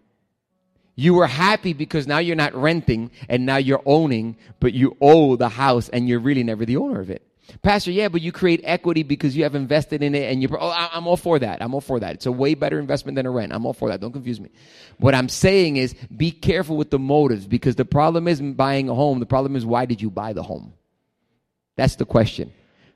You 0.96 1.14
were 1.14 1.28
happy 1.28 1.74
because 1.74 2.08
now 2.08 2.20
you're 2.20 2.38
not 2.38 2.56
renting 2.56 3.12
and 3.28 3.46
now 3.46 3.58
you're 3.58 3.82
owning, 3.86 4.38
but 4.62 4.74
you 4.74 4.96
owe 5.02 5.36
the 5.36 5.50
house 5.50 5.90
and 5.90 6.08
you're 6.08 6.20
really 6.20 6.44
never 6.44 6.66
the 6.66 6.78
owner 6.78 7.02
of 7.02 7.10
it. 7.10 7.22
Pastor, 7.62 7.92
yeah, 7.92 8.08
but 8.08 8.22
you 8.22 8.32
create 8.32 8.62
equity 8.64 9.04
because 9.04 9.36
you 9.36 9.44
have 9.44 9.56
invested 9.56 10.02
in 10.04 10.16
it 10.16 10.32
and 10.32 10.42
you, 10.42 10.50
oh, 10.60 10.90
I'm 10.92 11.08
all 11.08 11.18
for 11.18 11.40
that. 11.40 11.62
I'm 11.62 11.74
all 11.74 11.82
for 11.82 12.00
that. 12.00 12.16
It's 12.16 12.26
a 12.26 12.32
way 12.32 12.54
better 12.54 12.80
investment 12.80 13.16
than 13.16 13.26
a 13.26 13.32
rent. 13.32 13.54
I'm 13.54 13.66
all 13.66 13.74
for 13.74 13.90
that. 13.90 14.00
Don't 14.00 14.12
confuse 14.12 14.40
me. 14.40 14.50
What 14.98 15.14
I'm 15.16 15.30
saying 15.30 15.78
is 15.78 15.94
be 16.16 16.32
careful 16.32 16.76
with 16.78 16.90
the 16.90 17.00
motives 17.00 17.46
because 17.48 17.76
the 17.76 17.86
problem 17.86 18.28
isn't 18.28 18.54
buying 18.54 18.90
a 18.90 18.96
home. 18.96 19.20
The 19.20 19.26
problem 19.26 19.56
is 19.56 19.66
why 19.66 19.86
did 19.86 20.02
you 20.02 20.10
buy 20.10 20.34
the 20.34 20.44
home? 20.44 20.74
That's 21.76 21.96
the 21.96 22.06
question. 22.06 22.52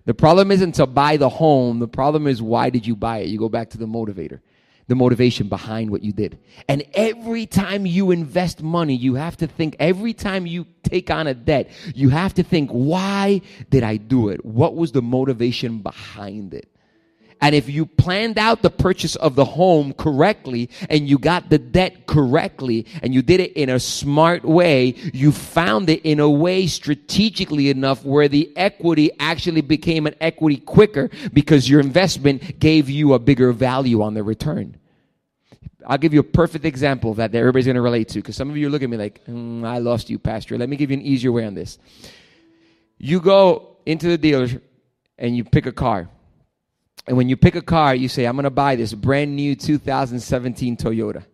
The 0.06 0.13
problem 0.13 0.51
isn't 0.51 0.74
to 0.74 0.88
buy 0.88 1.18
the 1.18 1.30
home. 1.30 1.80
The 1.80 1.88
problem 1.88 2.25
is 2.25 2.42
why 2.42 2.69
did 2.69 2.88
you 2.88 2.96
buy 2.96 3.19
it? 3.19 3.28
You 3.28 3.38
go 3.38 3.50
back 3.50 3.69
to 3.72 3.78
the 3.78 3.86
motivator 3.86 4.40
the 4.89 4.95
motivation 4.95 5.47
behind 5.47 5.91
what 5.91 6.03
you 6.03 6.12
did. 6.12 6.39
And 6.68 6.83
every 6.95 7.45
time 7.45 7.86
you 7.86 8.09
invest 8.09 8.63
money, 8.63 8.95
you 8.95 9.13
have 9.13 9.38
to 9.38 9.45
think, 9.45 9.75
every 9.80 10.13
time 10.13 10.47
you 10.47 10.65
take 10.81 11.12
on 11.12 11.27
a 11.27 11.36
debt, 11.36 11.69
you 11.94 12.09
have 12.09 12.33
to 12.33 12.44
think, 12.44 12.71
why 12.71 13.41
did 13.69 13.83
I 13.83 13.97
do 13.97 14.30
it? 14.30 14.44
What 14.44 14.75
was 14.75 14.91
the 14.91 15.03
motivation 15.03 15.80
behind 15.80 16.56
it? 16.56 16.68
And 17.41 17.56
if 17.56 17.69
you 17.69 17.86
planned 17.86 18.38
out 18.38 18.62
the 18.62 18.69
purchase 18.69 19.15
of 19.15 19.36
the 19.36 19.45
home 19.45 19.94
correctly 19.94 20.69
and 20.89 21.07
you 21.07 21.18
got 21.18 21.50
the 21.50 21.57
debt 21.57 22.06
correctly 22.06 22.86
and 23.01 23.13
you 23.13 23.21
did 23.21 23.39
it 23.39 23.53
in 23.53 23.69
a 23.69 23.80
smart 23.80 24.44
way, 24.44 24.95
you 25.13 25.31
found 25.31 25.89
it 25.89 26.01
in 26.03 26.19
a 26.19 26.30
way 26.30 26.68
strategically 26.68 27.69
enough 27.69 28.03
where 28.03 28.27
the 28.27 28.51
equity 28.57 29.12
actually 29.19 29.62
became 29.62 30.06
an 30.06 30.15
equity 30.19 30.57
quicker 30.57 31.09
because 31.31 31.69
your 31.69 31.80
investment 31.80 32.59
gave 32.59 32.89
you 32.89 33.13
a 33.13 33.19
bigger 33.19 33.53
value 33.53 34.01
on 34.01 34.15
the 34.15 34.24
return. 34.24 34.75
I'll 35.88 35.97
give 35.97 36.13
you 36.13 36.19
a 36.19 36.24
perfect 36.24 36.65
example 36.65 37.13
that 37.15 37.33
everybody's 37.33 37.65
going 37.65 37.75
to 37.75 37.81
relate 37.81 38.09
to 38.09 38.19
because 38.19 38.36
some 38.36 38.50
of 38.50 38.57
you 38.57 38.69
look 38.69 38.83
at 38.83 38.89
me 38.89 38.97
like, 38.97 39.25
mm, 39.25 39.65
I 39.65 39.77
lost 39.77 40.09
you, 40.09 40.19
Pastor. 40.19 40.57
Let 40.57 40.68
me 40.68 40.75
give 40.75 40.91
you 40.91 40.97
an 40.97 41.03
easier 41.03 41.31
way 41.31 41.45
on 41.45 41.53
this. 41.53 41.80
You 42.97 43.21
go 43.21 43.77
into 43.86 44.07
the 44.07 44.18
dealer 44.18 44.50
and 45.18 45.38
you 45.38 45.45
pick 45.45 45.65
a 45.65 45.71
car. 45.71 46.09
And 47.07 47.18
when 47.18 47.30
you 47.30 47.38
pick 47.38 47.56
a 47.56 47.62
car, 47.62 47.96
you 47.96 48.07
say, 48.07 48.25
I'm 48.25 48.36
going 48.36 48.44
to 48.44 48.50
buy 48.50 48.75
this 48.75 48.94
brand 48.94 49.36
new 49.36 49.56
2017 49.56 50.78
Toyota. 50.78 51.25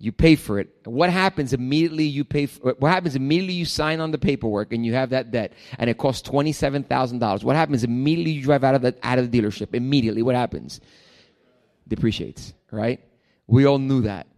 You 0.00 0.12
pay 0.12 0.36
for 0.36 0.60
it. 0.60 0.68
What 0.84 1.10
happens 1.10 1.52
immediately 1.52 2.04
you 2.04 2.24
pay 2.24 2.46
for, 2.46 2.74
what 2.78 2.92
happens 2.92 3.16
immediately 3.16 3.54
you 3.54 3.64
sign 3.64 3.98
on 3.98 4.12
the 4.12 4.18
paperwork 4.18 4.72
and 4.72 4.86
you 4.86 4.94
have 4.94 5.10
that 5.10 5.32
debt 5.32 5.54
and 5.76 5.90
it 5.90 5.98
costs 5.98 6.28
$27,000. 6.28 7.42
What 7.42 7.56
happens 7.56 7.82
immediately 7.82 8.32
you 8.32 8.42
drive 8.42 8.62
out 8.62 8.76
of 8.76 8.82
the 8.82 8.94
out 9.02 9.18
of 9.18 9.30
the 9.30 9.40
dealership? 9.40 9.74
Immediately 9.74 10.22
what 10.22 10.36
happens? 10.36 10.80
Depreciates, 11.88 12.54
right? 12.70 13.00
We 13.48 13.66
all 13.66 13.78
knew 13.78 14.02
that. 14.02 14.28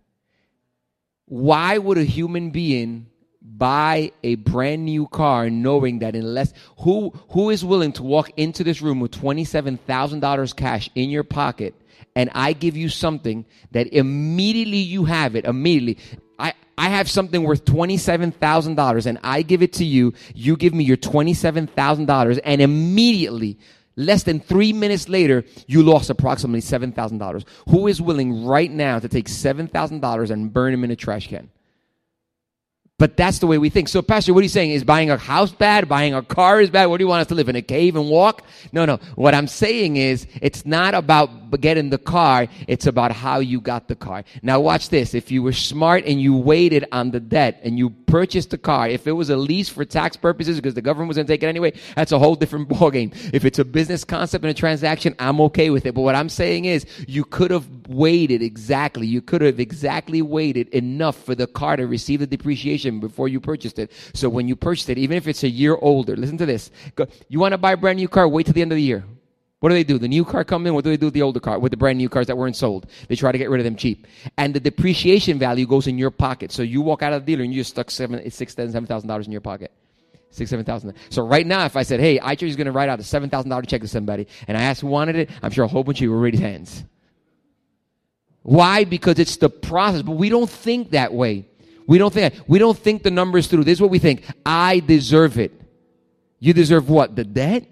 Why 1.27 1.77
would 1.77 1.99
a 1.99 2.05
human 2.05 2.51
being 2.51 3.10
buy 3.43 4.13
a 4.23 4.35
brand 4.37 4.85
new 4.85 5.07
car 5.07 5.49
knowing 5.49 6.01
that 6.01 6.15
unless 6.15 6.53
who 6.81 7.11
who 7.31 7.51
is 7.51 7.65
willing 7.65 7.93
to 7.93 8.03
walk 8.03 8.31
into 8.37 8.63
this 8.63 8.83
room 8.83 9.01
with 9.01 9.13
$27,000 9.13 10.57
cash 10.57 10.91
in 10.95 11.09
your 11.09 11.25
pocket 11.25 11.75
and 12.15 12.31
I 12.35 12.53
give 12.53 12.77
you 12.77 12.89
something 12.89 13.47
that 13.71 13.87
immediately 13.89 14.79
you 14.79 15.05
have 15.07 15.37
it 15.37 15.47
immediately 15.47 16.03
I 16.39 16.53
I 16.77 16.89
have 16.91 17.09
something 17.09 17.43
worth 17.43 17.65
$27,000 17.65 19.07
and 19.07 19.19
I 19.23 19.43
give 19.43 19.63
it 19.63 19.73
to 19.75 19.85
you 19.85 20.13
you 20.35 20.57
give 20.57 20.75
me 20.75 20.85
your 20.85 20.99
$27,000 20.99 22.41
and 22.45 22.61
immediately 22.61 23.59
Less 23.97 24.23
than 24.23 24.41
three 24.41 24.73
minutes 24.73 25.11
later, 25.11 25.45
you 25.67 25.83
lost 25.83 26.09
approximately 26.09 26.63
$7,000. 26.63 27.45
Who 27.69 27.87
is 27.87 28.01
willing 28.01 28.47
right 28.47 28.71
now 28.71 28.99
to 28.99 29.09
take 29.09 29.27
$7,000 29.27 30.31
and 30.31 30.53
burn 30.53 30.73
them 30.73 30.85
in 30.85 30.91
a 30.91 30.97
trash 30.97 31.27
can? 31.27 31.51
But 33.01 33.17
that's 33.17 33.39
the 33.39 33.47
way 33.47 33.57
we 33.57 33.71
think. 33.71 33.89
So, 33.89 34.03
Pastor, 34.03 34.35
what 34.35 34.41
are 34.41 34.43
you 34.43 34.51
saying? 34.51 34.73
Is 34.73 34.85
buying 34.85 35.11
a 35.11 35.17
house 35.17 35.53
bad? 35.53 35.89
Buying 35.89 36.13
a 36.13 36.23
car 36.23 36.61
is 36.61 36.69
bad? 36.69 36.85
What 36.87 36.99
do 36.99 37.05
you 37.05 37.09
want 37.09 37.23
us 37.23 37.29
to 37.29 37.35
live 37.35 37.49
in 37.49 37.57
a 37.57 37.63
cave 37.63 37.97
and 37.97 38.11
walk? 38.11 38.43
No, 38.75 38.85
no. 38.85 38.99
What 39.15 39.35
I'm 39.35 39.47
saying 39.47 39.97
is, 39.97 40.27
it's 40.43 40.67
not 40.67 40.93
about 40.93 41.59
getting 41.63 41.89
the 41.89 41.97
car. 41.97 42.47
It's 42.69 42.87
about 42.87 43.13
how 43.13 43.39
you 43.39 43.59
got 43.59 43.89
the 43.89 43.97
car. 43.97 44.25
Now, 44.43 44.61
watch 44.61 44.91
this. 44.91 45.15
If 45.15 45.31
you 45.31 45.43
were 45.43 45.55
smart 45.55 46.05
and 46.05 46.21
you 46.21 46.37
waited 46.37 46.85
on 46.93 47.11
the 47.11 47.21
debt 47.21 47.59
and 47.65 47.79
you 47.79 47.89
purchased 47.89 48.51
the 48.51 48.59
car, 48.59 48.87
if 48.87 49.07
it 49.07 49.13
was 49.13 49.31
a 49.31 49.37
lease 49.37 49.71
for 49.71 49.87
tax 49.87 50.19
purposes 50.19 50.57
because 50.57 50.75
the 50.75 50.83
government 50.83 51.09
was 51.09 51.17
going 51.17 51.27
to 51.27 51.33
take 51.33 51.43
it 51.43 51.47
anyway, 51.47 51.73
that's 51.97 52.13
a 52.13 52.19
whole 52.19 52.35
different 52.35 52.69
ballgame. 52.69 53.17
If 53.33 53.47
it's 53.47 53.59
a 53.59 53.65
business 53.65 54.05
concept 54.05 54.45
and 54.45 54.51
a 54.51 54.55
transaction, 54.55 55.15
I'm 55.19 55.41
okay 55.41 55.71
with 55.71 55.87
it. 55.87 55.95
But 55.95 56.03
what 56.03 56.15
I'm 56.15 56.29
saying 56.29 56.67
is, 56.67 56.85
you 57.09 57.25
could 57.25 57.51
have 57.51 57.67
waited 57.89 58.43
exactly. 58.43 59.07
You 59.07 59.23
could 59.23 59.41
have 59.41 59.59
exactly 59.59 60.21
waited 60.21 60.69
enough 60.69 61.17
for 61.25 61.35
the 61.35 61.47
car 61.47 61.77
to 61.77 61.87
receive 61.87 62.21
the 62.21 62.27
depreciation 62.27 62.90
before 62.99 63.29
you 63.29 63.39
purchased 63.39 63.79
it. 63.79 63.93
So 64.15 64.29
when 64.29 64.49
you 64.49 64.57
purchase 64.57 64.89
it, 64.89 64.99
even 64.99 65.17
if 65.17 65.29
it's 65.29 65.45
a 65.45 65.49
year 65.49 65.77
older, 65.81 66.17
listen 66.17 66.39
to 66.39 66.47
this. 66.47 66.71
You 67.29 67.39
want 67.39 67.53
to 67.53 67.59
buy 67.59 67.73
a 67.73 67.77
brand 67.77 67.99
new 67.99 68.09
car, 68.09 68.27
wait 68.27 68.47
till 68.47 68.55
the 68.55 68.63
end 68.63 68.73
of 68.73 68.77
the 68.77 68.83
year. 68.83 69.05
What 69.61 69.69
do 69.69 69.75
they 69.75 69.85
do? 69.85 69.99
The 69.99 70.09
new 70.09 70.25
car 70.25 70.43
comes 70.43 70.67
in. 70.67 70.73
What 70.73 70.85
do 70.85 70.91
they 70.91 70.97
do 70.97 71.07
with 71.07 71.15
the 71.15 71.21
older 71.21 71.39
car, 71.39 71.59
with 71.59 71.71
the 71.71 71.77
brand 71.77 71.99
new 71.99 72.09
cars 72.09 72.27
that 72.29 72.37
weren't 72.37 72.57
sold? 72.57 72.87
They 73.09 73.15
try 73.15 73.31
to 73.31 73.37
get 73.37 73.51
rid 73.51 73.61
of 73.61 73.65
them 73.65 73.77
cheap. 73.77 74.07
And 74.39 74.55
the 74.55 74.61
depreciation 74.61 75.39
value 75.39 75.67
goes 75.67 75.87
in 75.87 75.99
your 75.99 76.11
pocket. 76.11 76.51
So 76.51 76.63
you 76.63 76.81
walk 76.81 77.03
out 77.03 77.13
of 77.13 77.27
the 77.27 77.33
dealer 77.33 77.45
and 77.45 77.53
you 77.53 77.61
just 77.61 77.71
stuck 77.71 77.91
seven, 77.91 78.29
six, 78.31 78.55
seven 78.55 78.87
thousand 78.87 79.07
dollars 79.07 79.27
in 79.27 79.33
your 79.33 79.43
pocket. 79.43 79.71
Six, 80.31 80.49
seven 80.49 80.65
thousand. 80.65 80.95
So 81.11 81.27
right 81.27 81.47
now, 81.47 81.67
if 81.67 81.77
I 81.77 81.83
said, 81.83 82.01
"Hey, 82.01 82.19
iChurch 82.19 82.49
is 82.49 82.57
going 82.57 82.69
to 82.69 82.73
write 82.73 82.89
out 82.89 83.01
a 83.01 83.05
seven 83.05 83.29
thousand 83.29 83.51
dollar 83.51 83.63
check 83.63 83.83
to 83.83 83.89
somebody," 83.89 84.29
and 84.49 84.57
I 84.57 84.63
asked 84.63 84.81
who 84.81 84.87
wanted 84.87 85.17
it, 85.17 85.31
I'm 85.43 85.51
sure 85.51 85.67
a 85.67 85.69
whole 85.69 85.85
bunch 85.85 85.99
of 85.99 86.05
you 86.05 86.13
will 86.13 86.21
raise 86.21 86.39
hands. 86.39 86.85
Why? 88.43 88.85
Because 88.85 89.19
it's 89.19 89.37
the 89.37 89.51
process. 89.51 90.01
But 90.01 90.13
we 90.13 90.31
don't 90.31 90.49
think 90.49 90.93
that 90.93 91.13
way. 91.13 91.50
We 91.91 91.99
don't 91.99 92.15
think 92.15 92.35
we 92.47 92.61
don't 92.61 92.79
think 92.79 93.03
the 93.03 93.11
numbers 93.11 93.49
through. 93.49 93.65
This 93.65 93.79
is 93.79 93.81
what 93.83 93.91
we 93.91 93.99
think. 93.99 94.23
I 94.47 94.79
deserve 94.79 95.41
it. 95.41 95.61
You 96.39 96.53
deserve 96.53 96.89
what? 96.89 97.17
The 97.17 97.25
debt? 97.25 97.67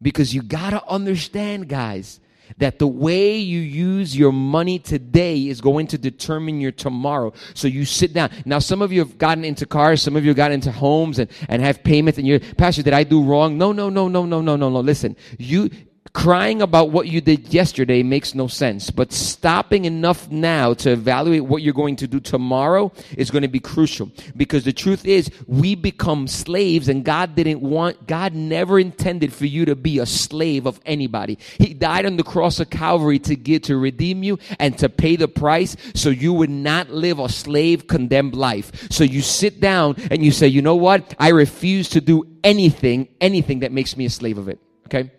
Because 0.00 0.32
you 0.32 0.42
gotta 0.42 0.86
understand, 0.86 1.68
guys, 1.68 2.20
that 2.58 2.78
the 2.78 2.86
way 2.86 3.36
you 3.38 3.58
use 3.58 4.16
your 4.16 4.30
money 4.30 4.78
today 4.78 5.48
is 5.48 5.60
going 5.60 5.88
to 5.88 5.98
determine 5.98 6.60
your 6.60 6.70
tomorrow. 6.70 7.32
So 7.54 7.66
you 7.66 7.84
sit 7.84 8.12
down. 8.12 8.30
Now, 8.44 8.60
some 8.60 8.80
of 8.80 8.92
you 8.92 9.00
have 9.00 9.18
gotten 9.18 9.44
into 9.44 9.66
cars, 9.66 10.02
some 10.02 10.14
of 10.14 10.22
you 10.22 10.30
have 10.30 10.36
gotten 10.36 10.54
into 10.54 10.70
homes 10.70 11.18
and, 11.18 11.28
and 11.48 11.60
have 11.62 11.82
payments, 11.82 12.18
and 12.18 12.28
you're, 12.28 12.38
Pastor, 12.38 12.84
did 12.84 12.92
I 12.92 13.02
do 13.02 13.24
wrong? 13.24 13.58
No, 13.58 13.72
no, 13.72 13.88
no, 13.88 14.06
no, 14.06 14.24
no, 14.24 14.40
no, 14.40 14.54
no, 14.54 14.70
no. 14.70 14.80
Listen, 14.80 15.16
you, 15.36 15.68
Crying 16.16 16.62
about 16.62 16.92
what 16.92 17.08
you 17.08 17.20
did 17.20 17.52
yesterday 17.52 18.02
makes 18.02 18.34
no 18.34 18.46
sense, 18.46 18.90
but 18.90 19.12
stopping 19.12 19.84
enough 19.84 20.30
now 20.30 20.72
to 20.72 20.92
evaluate 20.92 21.44
what 21.44 21.60
you're 21.60 21.74
going 21.74 21.96
to 21.96 22.08
do 22.08 22.20
tomorrow 22.20 22.90
is 23.18 23.30
going 23.30 23.42
to 23.42 23.48
be 23.48 23.60
crucial. 23.60 24.10
Because 24.34 24.64
the 24.64 24.72
truth 24.72 25.04
is, 25.04 25.30
we 25.46 25.74
become 25.74 26.26
slaves 26.26 26.88
and 26.88 27.04
God 27.04 27.34
didn't 27.34 27.60
want, 27.60 28.06
God 28.06 28.32
never 28.34 28.80
intended 28.80 29.30
for 29.30 29.44
you 29.44 29.66
to 29.66 29.76
be 29.76 29.98
a 29.98 30.06
slave 30.06 30.64
of 30.64 30.80
anybody. 30.86 31.38
He 31.58 31.74
died 31.74 32.06
on 32.06 32.16
the 32.16 32.24
cross 32.24 32.60
of 32.60 32.70
Calvary 32.70 33.18
to 33.18 33.36
get, 33.36 33.64
to 33.64 33.76
redeem 33.76 34.22
you 34.22 34.38
and 34.58 34.76
to 34.78 34.88
pay 34.88 35.16
the 35.16 35.28
price 35.28 35.76
so 35.94 36.08
you 36.08 36.32
would 36.32 36.48
not 36.48 36.88
live 36.88 37.18
a 37.18 37.28
slave 37.28 37.88
condemned 37.88 38.34
life. 38.34 38.90
So 38.90 39.04
you 39.04 39.20
sit 39.20 39.60
down 39.60 39.96
and 40.10 40.24
you 40.24 40.32
say, 40.32 40.46
you 40.48 40.62
know 40.62 40.76
what? 40.76 41.14
I 41.18 41.28
refuse 41.28 41.90
to 41.90 42.00
do 42.00 42.38
anything, 42.42 43.08
anything 43.20 43.60
that 43.60 43.70
makes 43.70 43.98
me 43.98 44.06
a 44.06 44.10
slave 44.10 44.38
of 44.38 44.48
it. 44.48 44.58
Okay? 44.86 45.10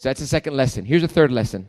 So 0.00 0.08
that's 0.08 0.20
the 0.20 0.26
second 0.26 0.56
lesson. 0.56 0.86
Here's 0.86 1.02
the 1.02 1.08
third 1.08 1.30
lesson. 1.30 1.68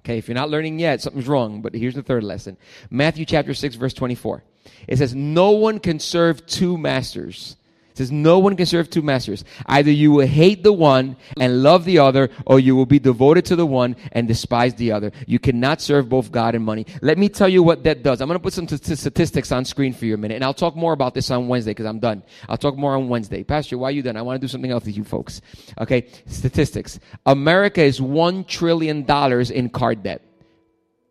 Okay, 0.00 0.18
if 0.18 0.26
you're 0.26 0.34
not 0.34 0.50
learning 0.50 0.80
yet, 0.80 1.00
something's 1.00 1.28
wrong, 1.28 1.62
but 1.62 1.76
here's 1.76 1.94
the 1.94 2.02
third 2.02 2.24
lesson. 2.24 2.56
Matthew 2.90 3.24
chapter 3.24 3.54
6, 3.54 3.76
verse 3.76 3.94
24. 3.94 4.42
It 4.88 4.98
says, 4.98 5.14
No 5.14 5.52
one 5.52 5.78
can 5.78 6.00
serve 6.00 6.44
two 6.44 6.76
masters. 6.76 7.54
It 7.92 7.98
says, 7.98 8.10
No 8.10 8.38
one 8.38 8.56
can 8.56 8.66
serve 8.66 8.88
two 8.88 9.02
masters. 9.02 9.44
Either 9.66 9.90
you 9.90 10.10
will 10.12 10.26
hate 10.26 10.62
the 10.62 10.72
one 10.72 11.16
and 11.38 11.62
love 11.62 11.84
the 11.84 11.98
other, 11.98 12.30
or 12.46 12.58
you 12.58 12.74
will 12.74 12.86
be 12.86 12.98
devoted 12.98 13.44
to 13.46 13.56
the 13.56 13.66
one 13.66 13.96
and 14.12 14.26
despise 14.26 14.74
the 14.74 14.92
other. 14.92 15.12
You 15.26 15.38
cannot 15.38 15.82
serve 15.82 16.08
both 16.08 16.32
God 16.32 16.54
and 16.54 16.64
money. 16.64 16.86
Let 17.02 17.18
me 17.18 17.28
tell 17.28 17.48
you 17.48 17.62
what 17.62 17.84
that 17.84 18.02
does. 18.02 18.20
I'm 18.20 18.28
going 18.28 18.38
to 18.38 18.42
put 18.42 18.54
some 18.54 18.66
t- 18.66 18.76
statistics 18.76 19.52
on 19.52 19.66
screen 19.66 19.92
for 19.92 20.06
you 20.06 20.14
a 20.14 20.16
minute, 20.16 20.36
and 20.36 20.44
I'll 20.44 20.54
talk 20.54 20.74
more 20.74 20.94
about 20.94 21.12
this 21.12 21.30
on 21.30 21.48
Wednesday 21.48 21.72
because 21.72 21.86
I'm 21.86 22.00
done. 22.00 22.22
I'll 22.48 22.56
talk 22.56 22.76
more 22.76 22.94
on 22.94 23.10
Wednesday. 23.10 23.42
Pastor, 23.44 23.76
why 23.76 23.88
are 23.88 23.92
you 23.92 24.02
done? 24.02 24.16
I 24.16 24.22
want 24.22 24.40
to 24.40 24.44
do 24.44 24.50
something 24.50 24.70
else 24.70 24.86
with 24.86 24.96
you 24.96 25.04
folks. 25.04 25.42
Okay, 25.78 26.08
statistics. 26.26 26.98
America 27.26 27.82
is 27.82 28.00
$1 28.00 28.46
trillion 28.46 29.04
in 29.52 29.68
card 29.68 30.02
debt. 30.02 30.22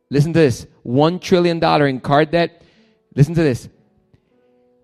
Listen 0.09 0.33
to 0.33 0.39
this 0.39 0.65
$1 0.85 1.21
trillion 1.21 1.63
in 1.63 2.00
card 2.01 2.31
debt. 2.31 2.63
Listen 3.15 3.35
to 3.35 3.43
this. 3.43 3.69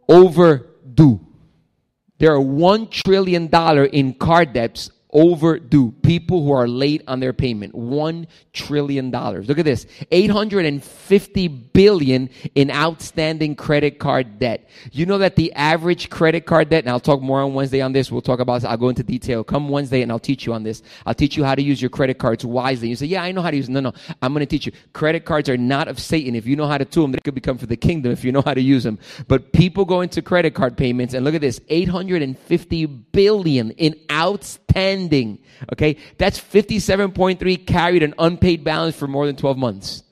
Overdue. 0.08 1.27
There 2.20 2.34
are 2.34 2.40
$1 2.40 2.90
trillion 2.90 3.48
in 3.94 4.14
car 4.16 4.46
debts 4.46 4.90
overdue. 5.12 5.92
People 6.04 6.44
who 6.44 6.52
are 6.52 6.68
late 6.68 7.04
on 7.08 7.20
their 7.20 7.34
payment. 7.34 7.74
$1 7.74 8.28
trillion. 8.54 9.12
Look 9.12 9.60
at 9.60 9.66
this. 9.66 9.86
850 10.12 11.48
billion 11.48 12.30
in 12.56 12.72
outstanding 12.72 13.56
credit 13.56 14.00
card 14.00 14.40
debt. 14.40 14.70
You 14.92 15.06
know 15.06 15.18
that 15.20 15.36
the 15.36 15.54
average 15.54 16.10
credit 16.10 16.46
card 16.46 16.70
debt, 16.70 16.84
and 16.84 16.90
I'll 16.90 17.00
talk 17.00 17.22
more 17.22 17.42
on 17.42 17.54
Wednesday 17.54 17.82
on 17.82 17.94
this. 17.94 18.12
We'll 18.12 18.22
talk 18.22 18.40
about. 18.40 18.64
I'll 18.66 18.78
go 18.78 18.90
into 18.90 19.04
detail. 19.04 19.44
Come 19.44 19.70
Wednesday 19.70 20.02
and 20.02 20.12
I'll 20.12 20.20
teach 20.20 20.46
you 20.46 20.54
on 20.54 20.64
this. 20.64 20.84
I'll 21.06 21.14
teach 21.14 21.38
you 21.38 21.44
how 21.44 21.56
to 21.56 21.62
use 21.62 21.82
your 21.82 21.90
credit 21.90 22.18
cards 22.18 22.44
wisely. 22.46 22.90
You 22.90 22.96
say, 22.96 23.06
yeah, 23.06 23.24
I 23.24 23.32
know 23.32 23.42
how 23.42 23.52
to 23.52 23.58
use 23.58 23.68
them. 23.68 23.76
No, 23.76 23.80
no. 23.80 23.94
I'm 24.22 24.34
going 24.34 24.46
to 24.46 24.50
teach 24.50 24.66
you. 24.66 24.72
Credit 24.94 25.26
cards 25.26 25.50
are 25.50 25.58
not 25.58 25.88
of 25.88 26.00
Satan. 26.00 26.36
If 26.36 26.46
you 26.46 26.56
know 26.56 26.68
how 26.68 26.78
to 26.78 26.86
do 26.86 27.02
them, 27.02 27.12
they 27.12 27.20
could 27.20 27.36
become 27.36 27.58
for 27.58 27.66
the 27.66 27.78
kingdom 27.78 28.12
if 28.12 28.24
you 28.24 28.32
know 28.32 28.42
how 28.42 28.54
to 28.54 28.62
use 28.62 28.84
them. 28.84 29.00
But 29.28 29.54
people 29.54 29.86
go 29.86 30.02
into 30.02 30.22
credit 30.22 30.54
card 30.54 30.78
payments 30.78 31.14
and 31.14 31.24
look 31.24 31.36
at 31.36 31.42
this. 31.42 31.62
850 31.70 32.86
billion 32.86 33.72
in 33.72 33.96
outstanding. 34.12 34.67
Okay. 35.74 35.98
That's 36.18 36.40
57.3 36.40 37.66
carried 37.66 38.04
an 38.04 38.14
unpaid 38.20 38.64
balance 38.64 38.96
for 38.96 39.08
more 39.08 39.26
than 39.26 39.36
12 39.36 39.58
months. 39.58 40.04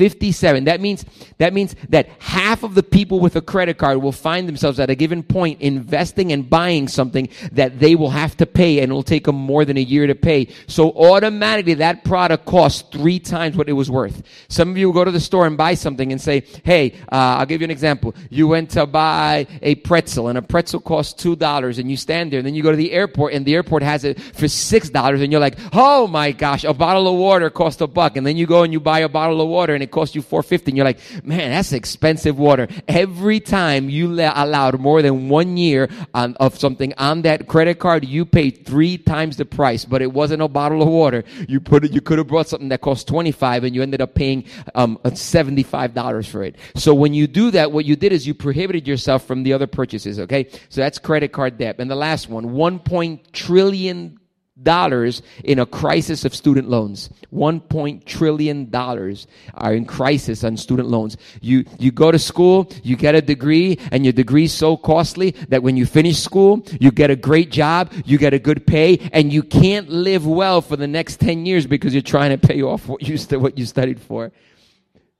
57. 0.00 0.64
That 0.64 0.80
means, 0.80 1.04
that 1.36 1.52
means 1.52 1.76
that 1.90 2.08
half 2.20 2.62
of 2.62 2.74
the 2.74 2.82
people 2.82 3.20
with 3.20 3.36
a 3.36 3.42
credit 3.42 3.76
card 3.76 3.98
will 3.98 4.12
find 4.12 4.48
themselves 4.48 4.80
at 4.80 4.88
a 4.88 4.94
given 4.94 5.22
point 5.22 5.60
investing 5.60 6.32
and 6.32 6.48
buying 6.48 6.88
something 6.88 7.28
that 7.52 7.80
they 7.80 7.94
will 7.96 8.08
have 8.08 8.34
to 8.38 8.46
pay 8.46 8.80
and 8.80 8.90
it 8.90 8.94
will 8.94 9.02
take 9.02 9.24
them 9.24 9.34
more 9.36 9.66
than 9.66 9.76
a 9.76 9.82
year 9.82 10.06
to 10.06 10.14
pay. 10.14 10.48
So 10.68 10.90
automatically 10.92 11.74
that 11.74 12.02
product 12.02 12.46
costs 12.46 12.82
three 12.90 13.20
times 13.20 13.58
what 13.58 13.68
it 13.68 13.74
was 13.74 13.90
worth. 13.90 14.22
Some 14.48 14.70
of 14.70 14.78
you 14.78 14.86
will 14.86 14.94
go 14.94 15.04
to 15.04 15.10
the 15.10 15.20
store 15.20 15.46
and 15.46 15.58
buy 15.58 15.74
something 15.74 16.12
and 16.12 16.18
say, 16.18 16.44
hey, 16.64 16.92
uh, 17.12 17.36
I'll 17.36 17.44
give 17.44 17.60
you 17.60 17.66
an 17.66 17.70
example. 17.70 18.14
You 18.30 18.48
went 18.48 18.70
to 18.70 18.86
buy 18.86 19.46
a 19.60 19.74
pretzel 19.74 20.28
and 20.28 20.38
a 20.38 20.42
pretzel 20.42 20.80
costs 20.80 21.22
$2 21.22 21.78
and 21.78 21.90
you 21.90 21.98
stand 21.98 22.32
there 22.32 22.38
and 22.38 22.46
then 22.46 22.54
you 22.54 22.62
go 22.62 22.70
to 22.70 22.76
the 22.78 22.92
airport 22.92 23.34
and 23.34 23.44
the 23.44 23.54
airport 23.54 23.82
has 23.82 24.04
it 24.04 24.18
for 24.18 24.46
$6 24.46 25.22
and 25.22 25.30
you're 25.30 25.42
like, 25.42 25.58
oh 25.74 26.06
my 26.06 26.32
gosh, 26.32 26.64
a 26.64 26.72
bottle 26.72 27.06
of 27.06 27.18
water 27.18 27.50
costs 27.50 27.82
a 27.82 27.86
buck. 27.86 28.16
And 28.16 28.26
then 28.26 28.38
you 28.38 28.46
go 28.46 28.62
and 28.62 28.72
you 28.72 28.80
buy 28.80 29.00
a 29.00 29.10
bottle 29.10 29.42
of 29.42 29.48
water 29.48 29.74
and 29.74 29.82
it 29.82 29.89
costs 29.90 30.14
you 30.14 30.22
450 30.22 30.70
and 30.70 30.76
you're 30.76 30.84
like, 30.84 31.00
man, 31.24 31.50
that's 31.50 31.72
expensive 31.72 32.38
water. 32.38 32.68
Every 32.88 33.40
time 33.40 33.90
you 33.90 34.08
la- 34.08 34.32
allowed 34.34 34.80
more 34.80 35.02
than 35.02 35.28
one 35.28 35.56
year 35.56 35.88
on, 36.14 36.36
of 36.36 36.58
something 36.58 36.94
on 36.98 37.22
that 37.22 37.48
credit 37.48 37.78
card, 37.78 38.04
you 38.04 38.24
paid 38.24 38.64
three 38.64 38.98
times 38.98 39.36
the 39.36 39.44
price, 39.44 39.84
but 39.84 40.02
it 40.02 40.12
wasn't 40.12 40.42
a 40.42 40.48
bottle 40.48 40.82
of 40.82 40.88
water. 40.88 41.24
You 41.48 41.60
put 41.60 41.84
it, 41.84 41.92
you 41.92 42.00
could 42.00 42.18
have 42.18 42.28
brought 42.28 42.48
something 42.48 42.68
that 42.68 42.80
cost 42.80 43.08
25 43.08 43.64
and 43.64 43.74
you 43.74 43.82
ended 43.82 44.00
up 44.00 44.14
paying, 44.14 44.44
um, 44.74 44.98
$75 45.04 46.26
for 46.30 46.42
it. 46.42 46.56
So 46.76 46.94
when 46.94 47.14
you 47.14 47.26
do 47.26 47.50
that, 47.50 47.72
what 47.72 47.84
you 47.84 47.96
did 47.96 48.12
is 48.12 48.26
you 48.26 48.34
prohibited 48.34 48.86
yourself 48.86 49.26
from 49.26 49.42
the 49.42 49.52
other 49.52 49.66
purchases, 49.66 50.18
okay? 50.20 50.48
So 50.68 50.80
that's 50.80 50.98
credit 50.98 51.32
card 51.32 51.58
debt. 51.58 51.76
And 51.78 51.90
the 51.90 51.96
last 51.96 52.28
one, 52.28 52.52
1. 52.52 53.20
trillion 53.32 54.19
dollars 54.62 55.22
in 55.44 55.58
a 55.58 55.66
crisis 55.66 56.24
of 56.24 56.34
student 56.34 56.68
loans. 56.68 57.10
One 57.30 57.60
point 57.60 58.06
trillion 58.06 58.70
dollars 58.70 59.26
are 59.54 59.74
in 59.74 59.84
crisis 59.84 60.44
on 60.44 60.56
student 60.56 60.88
loans. 60.88 61.16
You, 61.40 61.64
you 61.78 61.92
go 61.92 62.10
to 62.10 62.18
school, 62.18 62.70
you 62.82 62.96
get 62.96 63.14
a 63.14 63.22
degree, 63.22 63.78
and 63.90 64.04
your 64.04 64.12
degree 64.12 64.44
is 64.44 64.52
so 64.52 64.76
costly 64.76 65.32
that 65.48 65.62
when 65.62 65.76
you 65.76 65.86
finish 65.86 66.18
school, 66.18 66.64
you 66.80 66.90
get 66.90 67.10
a 67.10 67.16
great 67.16 67.50
job, 67.50 67.92
you 68.04 68.18
get 68.18 68.34
a 68.34 68.38
good 68.38 68.66
pay, 68.66 68.98
and 69.12 69.32
you 69.32 69.42
can't 69.42 69.88
live 69.88 70.26
well 70.26 70.60
for 70.60 70.76
the 70.76 70.86
next 70.86 71.20
10 71.20 71.46
years 71.46 71.66
because 71.66 71.94
you're 71.94 72.02
trying 72.02 72.30
to 72.30 72.46
pay 72.46 72.62
off 72.62 72.88
what 72.88 73.02
you, 73.02 73.16
what 73.38 73.58
you 73.58 73.66
studied 73.66 74.00
for. 74.00 74.32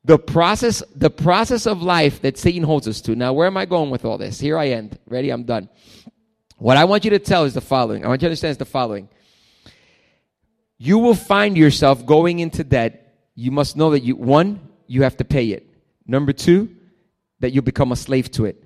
The 0.05 0.19
process, 0.19 0.83
the 0.97 1.11
process 1.11 1.67
of 1.67 1.83
life 1.83 2.23
that 2.23 2.39
Satan 2.39 2.63
holds 2.63 2.89
us 2.89 3.03
to. 3.03 3.15
Now, 3.15 3.35
where 3.35 3.47
am 3.47 3.59
I 3.59 3.67
going 3.67 3.91
with 3.91 4.07
all 4.07 4.17
this? 4.17 4.41
Here 4.41 4.57
I 4.57 4.69
end. 4.69 4.99
Ready? 5.07 5.31
I'm 5.31 5.45
done. 5.45 5.69
What 6.57 6.79
I 6.79 6.85
want 6.85 7.05
you 7.05 7.11
to 7.11 7.19
tell 7.19 7.45
is 7.45 7.53
the 7.53 7.61
following. 7.61 8.05
I 8.05 8.09
want 8.09 8.23
you 8.23 8.27
to 8.27 8.31
understand 8.31 8.53
is 8.53 8.57
the 8.59 8.65
following 8.65 9.09
you 10.83 10.97
will 10.97 11.15
find 11.15 11.59
yourself 11.59 12.07
going 12.07 12.39
into 12.39 12.65
debt. 12.65 13.15
You 13.35 13.51
must 13.51 13.77
know 13.77 13.91
that 13.91 14.01
you, 14.01 14.17
one, 14.17 14.67
you 14.87 15.03
have 15.03 15.19
to 15.19 15.27
pay 15.27 15.49
it. 15.49 15.67
Number 16.07 16.33
two, 16.33 16.75
that 17.41 17.53
you'll 17.53 17.65
become 17.65 17.93
a 17.93 17.97
slave 17.97 18.31
to 18.33 18.47
it. 18.47 18.65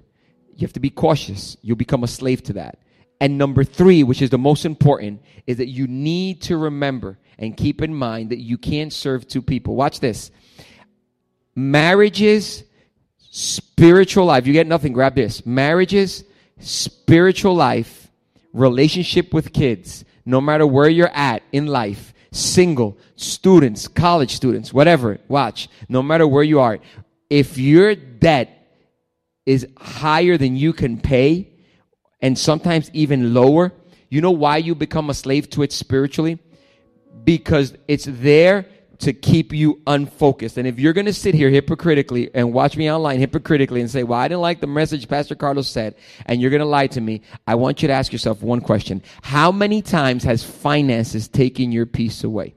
You 0.54 0.64
have 0.64 0.74
to 0.74 0.80
be 0.80 0.90
cautious. 0.90 1.56
You'll 1.60 1.76
become 1.76 2.04
a 2.04 2.06
slave 2.06 2.40
to 2.44 2.52
that. 2.52 2.78
And 3.20 3.36
number 3.36 3.64
three, 3.64 4.04
which 4.04 4.22
is 4.22 4.30
the 4.30 4.38
most 4.38 4.64
important, 4.64 5.22
is 5.48 5.56
that 5.56 5.66
you 5.66 5.88
need 5.88 6.42
to 6.42 6.56
remember 6.56 7.18
and 7.36 7.56
keep 7.56 7.82
in 7.82 7.92
mind 7.92 8.30
that 8.30 8.38
you 8.38 8.58
can't 8.58 8.92
serve 8.92 9.26
two 9.26 9.42
people. 9.42 9.74
Watch 9.74 9.98
this. 9.98 10.30
Marriages, 11.56 12.62
spiritual 13.18 14.26
life. 14.26 14.46
You 14.46 14.52
get 14.52 14.68
nothing, 14.68 14.92
grab 14.92 15.16
this. 15.16 15.44
Marriages, 15.44 16.22
spiritual 16.60 17.56
life, 17.56 18.08
relationship 18.52 19.34
with 19.34 19.52
kids, 19.52 20.04
no 20.24 20.40
matter 20.40 20.66
where 20.66 20.88
you're 20.88 21.08
at 21.08 21.42
in 21.52 21.66
life, 21.66 22.12
single, 22.32 22.98
students, 23.16 23.88
college 23.88 24.34
students, 24.34 24.72
whatever, 24.72 25.18
watch, 25.28 25.68
no 25.88 26.02
matter 26.02 26.26
where 26.26 26.42
you 26.42 26.60
are, 26.60 26.78
if 27.30 27.58
your 27.58 27.94
debt 27.94 28.50
is 29.46 29.66
higher 29.76 30.36
than 30.36 30.56
you 30.56 30.72
can 30.72 31.00
pay, 31.00 31.48
and 32.20 32.38
sometimes 32.38 32.90
even 32.94 33.34
lower, 33.34 33.72
you 34.08 34.20
know 34.20 34.30
why 34.30 34.56
you 34.56 34.74
become 34.74 35.10
a 35.10 35.14
slave 35.14 35.50
to 35.50 35.62
it 35.62 35.72
spiritually? 35.72 36.38
Because 37.24 37.74
it's 37.86 38.06
there 38.08 38.66
to 39.04 39.12
keep 39.12 39.52
you 39.52 39.80
unfocused. 39.86 40.56
And 40.58 40.66
if 40.66 40.78
you're 40.78 40.92
going 40.92 41.06
to 41.06 41.12
sit 41.12 41.34
here 41.34 41.50
hypocritically 41.50 42.30
and 42.34 42.52
watch 42.52 42.76
me 42.76 42.90
online 42.90 43.20
hypocritically 43.20 43.80
and 43.80 43.90
say, 43.90 44.02
well, 44.02 44.18
I 44.18 44.28
didn't 44.28 44.40
like 44.40 44.60
the 44.60 44.66
message 44.66 45.08
Pastor 45.08 45.34
Carlos 45.34 45.68
said, 45.68 45.94
and 46.26 46.40
you're 46.40 46.50
going 46.50 46.60
to 46.60 46.66
lie 46.66 46.86
to 46.88 47.00
me, 47.00 47.20
I 47.46 47.54
want 47.54 47.82
you 47.82 47.88
to 47.88 47.94
ask 47.94 48.12
yourself 48.12 48.42
one 48.42 48.60
question. 48.60 49.02
How 49.22 49.52
many 49.52 49.82
times 49.82 50.24
has 50.24 50.42
finances 50.42 51.28
taken 51.28 51.70
your 51.70 51.86
peace 51.86 52.24
away? 52.24 52.54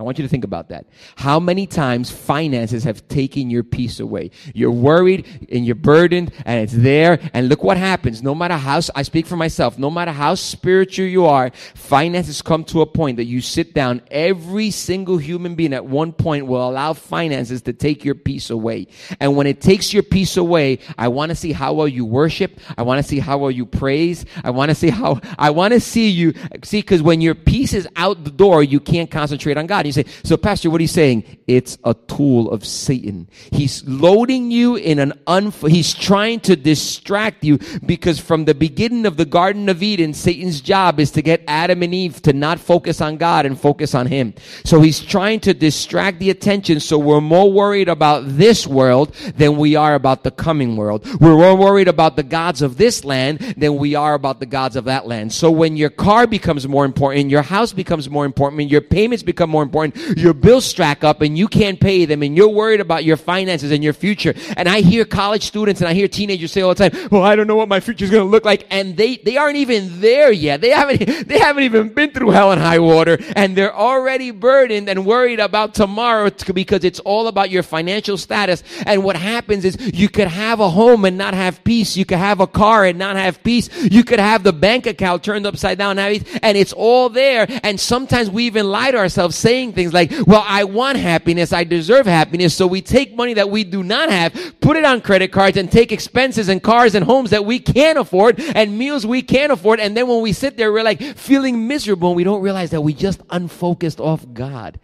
I 0.00 0.02
want 0.02 0.18
you 0.18 0.24
to 0.24 0.30
think 0.30 0.44
about 0.44 0.70
that. 0.70 0.86
How 1.16 1.38
many 1.38 1.66
times 1.66 2.10
finances 2.10 2.84
have 2.84 3.06
taken 3.08 3.50
your 3.50 3.62
peace 3.62 4.00
away? 4.00 4.30
You're 4.54 4.70
worried 4.70 5.46
and 5.52 5.66
you're 5.66 5.74
burdened 5.74 6.32
and 6.46 6.58
it's 6.58 6.72
there. 6.72 7.20
And 7.34 7.50
look 7.50 7.62
what 7.62 7.76
happens. 7.76 8.22
No 8.22 8.34
matter 8.34 8.56
how, 8.56 8.80
I 8.94 9.02
speak 9.02 9.26
for 9.26 9.36
myself, 9.36 9.78
no 9.78 9.90
matter 9.90 10.12
how 10.12 10.36
spiritual 10.36 11.04
you 11.04 11.26
are, 11.26 11.50
finances 11.74 12.40
come 12.40 12.64
to 12.64 12.80
a 12.80 12.86
point 12.86 13.18
that 13.18 13.26
you 13.26 13.42
sit 13.42 13.74
down. 13.74 14.00
Every 14.10 14.70
single 14.70 15.18
human 15.18 15.54
being 15.54 15.74
at 15.74 15.84
one 15.84 16.12
point 16.12 16.46
will 16.46 16.66
allow 16.66 16.94
finances 16.94 17.60
to 17.62 17.74
take 17.74 18.02
your 18.02 18.14
peace 18.14 18.48
away. 18.48 18.86
And 19.20 19.36
when 19.36 19.46
it 19.46 19.60
takes 19.60 19.92
your 19.92 20.02
peace 20.02 20.38
away, 20.38 20.78
I 20.96 21.08
want 21.08 21.28
to 21.28 21.36
see 21.36 21.52
how 21.52 21.74
well 21.74 21.88
you 21.88 22.06
worship. 22.06 22.58
I 22.78 22.84
want 22.84 23.04
to 23.04 23.06
see 23.06 23.18
how 23.18 23.36
well 23.36 23.50
you 23.50 23.66
praise. 23.66 24.24
I 24.42 24.48
want 24.48 24.70
to 24.70 24.74
see 24.74 24.88
how, 24.88 25.20
I 25.38 25.50
want 25.50 25.74
to 25.74 25.80
see 25.80 26.08
you, 26.08 26.32
see, 26.64 26.80
because 26.80 27.02
when 27.02 27.20
your 27.20 27.34
peace 27.34 27.74
is 27.74 27.86
out 27.96 28.24
the 28.24 28.30
door, 28.30 28.62
you 28.62 28.80
can't 28.80 29.10
concentrate 29.10 29.58
on 29.58 29.66
God. 29.66 29.89
You 29.96 30.04
say, 30.04 30.10
so 30.24 30.36
pastor, 30.36 30.70
what 30.70 30.78
are 30.78 30.82
you 30.82 30.88
saying? 30.88 31.24
It's 31.46 31.78
a 31.84 31.94
tool 31.94 32.50
of 32.50 32.64
Satan. 32.64 33.28
He's 33.50 33.84
loading 33.84 34.50
you 34.50 34.76
in 34.76 34.98
an 34.98 35.14
un, 35.26 35.52
he's 35.66 35.94
trying 35.94 36.40
to 36.40 36.56
distract 36.56 37.44
you 37.44 37.58
because 37.84 38.18
from 38.20 38.44
the 38.44 38.54
beginning 38.54 39.06
of 39.06 39.16
the 39.16 39.24
Garden 39.24 39.68
of 39.68 39.82
Eden, 39.82 40.14
Satan's 40.14 40.60
job 40.60 41.00
is 41.00 41.10
to 41.12 41.22
get 41.22 41.42
Adam 41.48 41.82
and 41.82 41.94
Eve 41.94 42.22
to 42.22 42.32
not 42.32 42.60
focus 42.60 43.00
on 43.00 43.16
God 43.16 43.46
and 43.46 43.58
focus 43.58 43.94
on 43.94 44.06
him. 44.06 44.34
So 44.64 44.80
he's 44.80 45.00
trying 45.00 45.40
to 45.40 45.54
distract 45.54 46.18
the 46.20 46.30
attention 46.30 46.80
so 46.80 46.98
we're 46.98 47.20
more 47.20 47.50
worried 47.50 47.88
about 47.88 48.24
this 48.26 48.66
world 48.66 49.12
than 49.36 49.56
we 49.56 49.76
are 49.76 49.94
about 49.94 50.22
the 50.24 50.30
coming 50.30 50.76
world. 50.76 51.04
We're 51.20 51.36
more 51.36 51.56
worried 51.56 51.88
about 51.88 52.16
the 52.16 52.22
gods 52.22 52.62
of 52.62 52.76
this 52.76 53.04
land 53.04 53.38
than 53.56 53.76
we 53.76 53.94
are 53.94 54.14
about 54.14 54.40
the 54.40 54.46
gods 54.46 54.76
of 54.76 54.84
that 54.84 55.06
land. 55.06 55.32
So 55.32 55.50
when 55.50 55.76
your 55.76 55.90
car 55.90 56.26
becomes 56.26 56.68
more 56.68 56.84
important, 56.84 57.30
your 57.30 57.42
house 57.42 57.72
becomes 57.72 58.08
more 58.08 58.24
important, 58.24 58.70
your 58.70 58.80
payments 58.80 59.22
become 59.22 59.50
more 59.50 59.62
important, 59.62 59.79
your 60.16 60.34
bills 60.34 60.64
stack 60.64 61.04
up 61.04 61.20
and 61.20 61.36
you 61.36 61.48
can't 61.48 61.80
pay 61.80 62.04
them 62.04 62.22
and 62.22 62.36
you're 62.36 62.48
worried 62.48 62.80
about 62.80 63.04
your 63.04 63.16
finances 63.16 63.70
and 63.70 63.84
your 63.84 63.92
future. 63.92 64.34
And 64.56 64.68
I 64.68 64.80
hear 64.80 65.04
college 65.04 65.44
students 65.44 65.80
and 65.80 65.88
I 65.88 65.94
hear 65.94 66.08
teenagers 66.08 66.52
say 66.52 66.62
all 66.62 66.74
the 66.74 66.90
time, 66.90 67.08
well, 67.10 67.22
I 67.22 67.36
don't 67.36 67.46
know 67.46 67.56
what 67.56 67.68
my 67.68 67.80
future 67.80 68.04
is 68.04 68.10
going 68.10 68.24
to 68.24 68.30
look 68.30 68.44
like. 68.44 68.66
And 68.70 68.96
they, 68.96 69.16
they 69.16 69.36
aren't 69.36 69.56
even 69.56 70.00
there 70.00 70.32
yet. 70.32 70.60
They 70.60 70.70
haven't, 70.70 70.98
they 71.28 71.38
haven't 71.38 71.64
even 71.64 71.90
been 71.90 72.10
through 72.10 72.30
hell 72.30 72.52
and 72.52 72.60
high 72.60 72.78
water 72.78 73.18
and 73.36 73.56
they're 73.56 73.74
already 73.74 74.30
burdened 74.30 74.88
and 74.88 75.06
worried 75.06 75.40
about 75.40 75.74
tomorrow 75.74 76.30
because 76.52 76.84
it's 76.84 77.00
all 77.00 77.28
about 77.28 77.50
your 77.50 77.62
financial 77.62 78.16
status. 78.16 78.62
And 78.86 79.04
what 79.04 79.16
happens 79.16 79.64
is 79.64 79.76
you 79.94 80.08
could 80.08 80.28
have 80.28 80.60
a 80.60 80.68
home 80.68 81.04
and 81.04 81.16
not 81.16 81.34
have 81.34 81.62
peace. 81.64 81.96
You 81.96 82.04
could 82.04 82.18
have 82.18 82.40
a 82.40 82.46
car 82.46 82.84
and 82.84 82.98
not 82.98 83.16
have 83.16 83.42
peace. 83.42 83.68
You 83.82 84.04
could 84.04 84.18
have 84.18 84.42
the 84.42 84.52
bank 84.52 84.86
account 84.86 85.22
turned 85.22 85.46
upside 85.46 85.78
down 85.78 85.98
and 85.98 86.56
it's 86.56 86.72
all 86.72 87.08
there. 87.08 87.46
And 87.62 87.78
sometimes 87.78 88.30
we 88.30 88.44
even 88.44 88.70
lie 88.70 88.90
to 88.90 88.96
ourselves 88.96 89.36
saying 89.36 89.59
things 89.72 89.92
like, 89.92 90.10
well, 90.26 90.44
I 90.46 90.64
want 90.64 90.98
happiness. 90.98 91.52
I 91.52 91.64
deserve 91.64 92.06
happiness. 92.06 92.54
So 92.54 92.66
we 92.66 92.82
take 92.82 93.14
money 93.14 93.34
that 93.34 93.50
we 93.50 93.64
do 93.64 93.82
not 93.82 94.10
have, 94.10 94.32
put 94.60 94.76
it 94.76 94.84
on 94.84 95.00
credit 95.00 95.32
cards 95.32 95.56
and 95.56 95.70
take 95.70 95.92
expenses 95.92 96.48
and 96.48 96.62
cars 96.62 96.94
and 96.94 97.04
homes 97.04 97.30
that 97.30 97.44
we 97.44 97.58
can't 97.58 97.98
afford 97.98 98.40
and 98.40 98.76
meals 98.78 99.06
we 99.06 99.22
can't 99.22 99.52
afford. 99.52 99.80
And 99.80 99.96
then 99.96 100.08
when 100.08 100.22
we 100.22 100.32
sit 100.32 100.56
there, 100.56 100.72
we're 100.72 100.82
like 100.82 101.00
feeling 101.16 101.68
miserable 101.68 102.08
and 102.08 102.16
we 102.16 102.24
don't 102.24 102.42
realize 102.42 102.70
that 102.70 102.80
we 102.80 102.94
just 102.94 103.20
unfocused 103.30 104.00
off 104.00 104.24
God. 104.32 104.80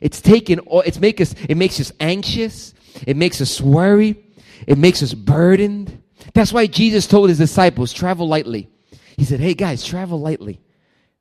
It's 0.00 0.20
taken, 0.20 0.60
it's 0.70 1.00
make 1.00 1.20
us, 1.20 1.34
it 1.48 1.56
makes 1.56 1.80
us 1.80 1.92
anxious. 2.00 2.74
It 3.06 3.16
makes 3.16 3.40
us 3.40 3.60
worry. 3.60 4.24
It 4.66 4.78
makes 4.78 5.02
us 5.02 5.14
burdened. 5.14 6.02
That's 6.34 6.52
why 6.52 6.66
Jesus 6.66 7.06
told 7.06 7.28
his 7.28 7.38
disciples, 7.38 7.92
travel 7.92 8.28
lightly. 8.28 8.68
He 9.16 9.24
said, 9.24 9.40
hey 9.40 9.54
guys, 9.54 9.84
travel 9.84 10.20
lightly. 10.20 10.60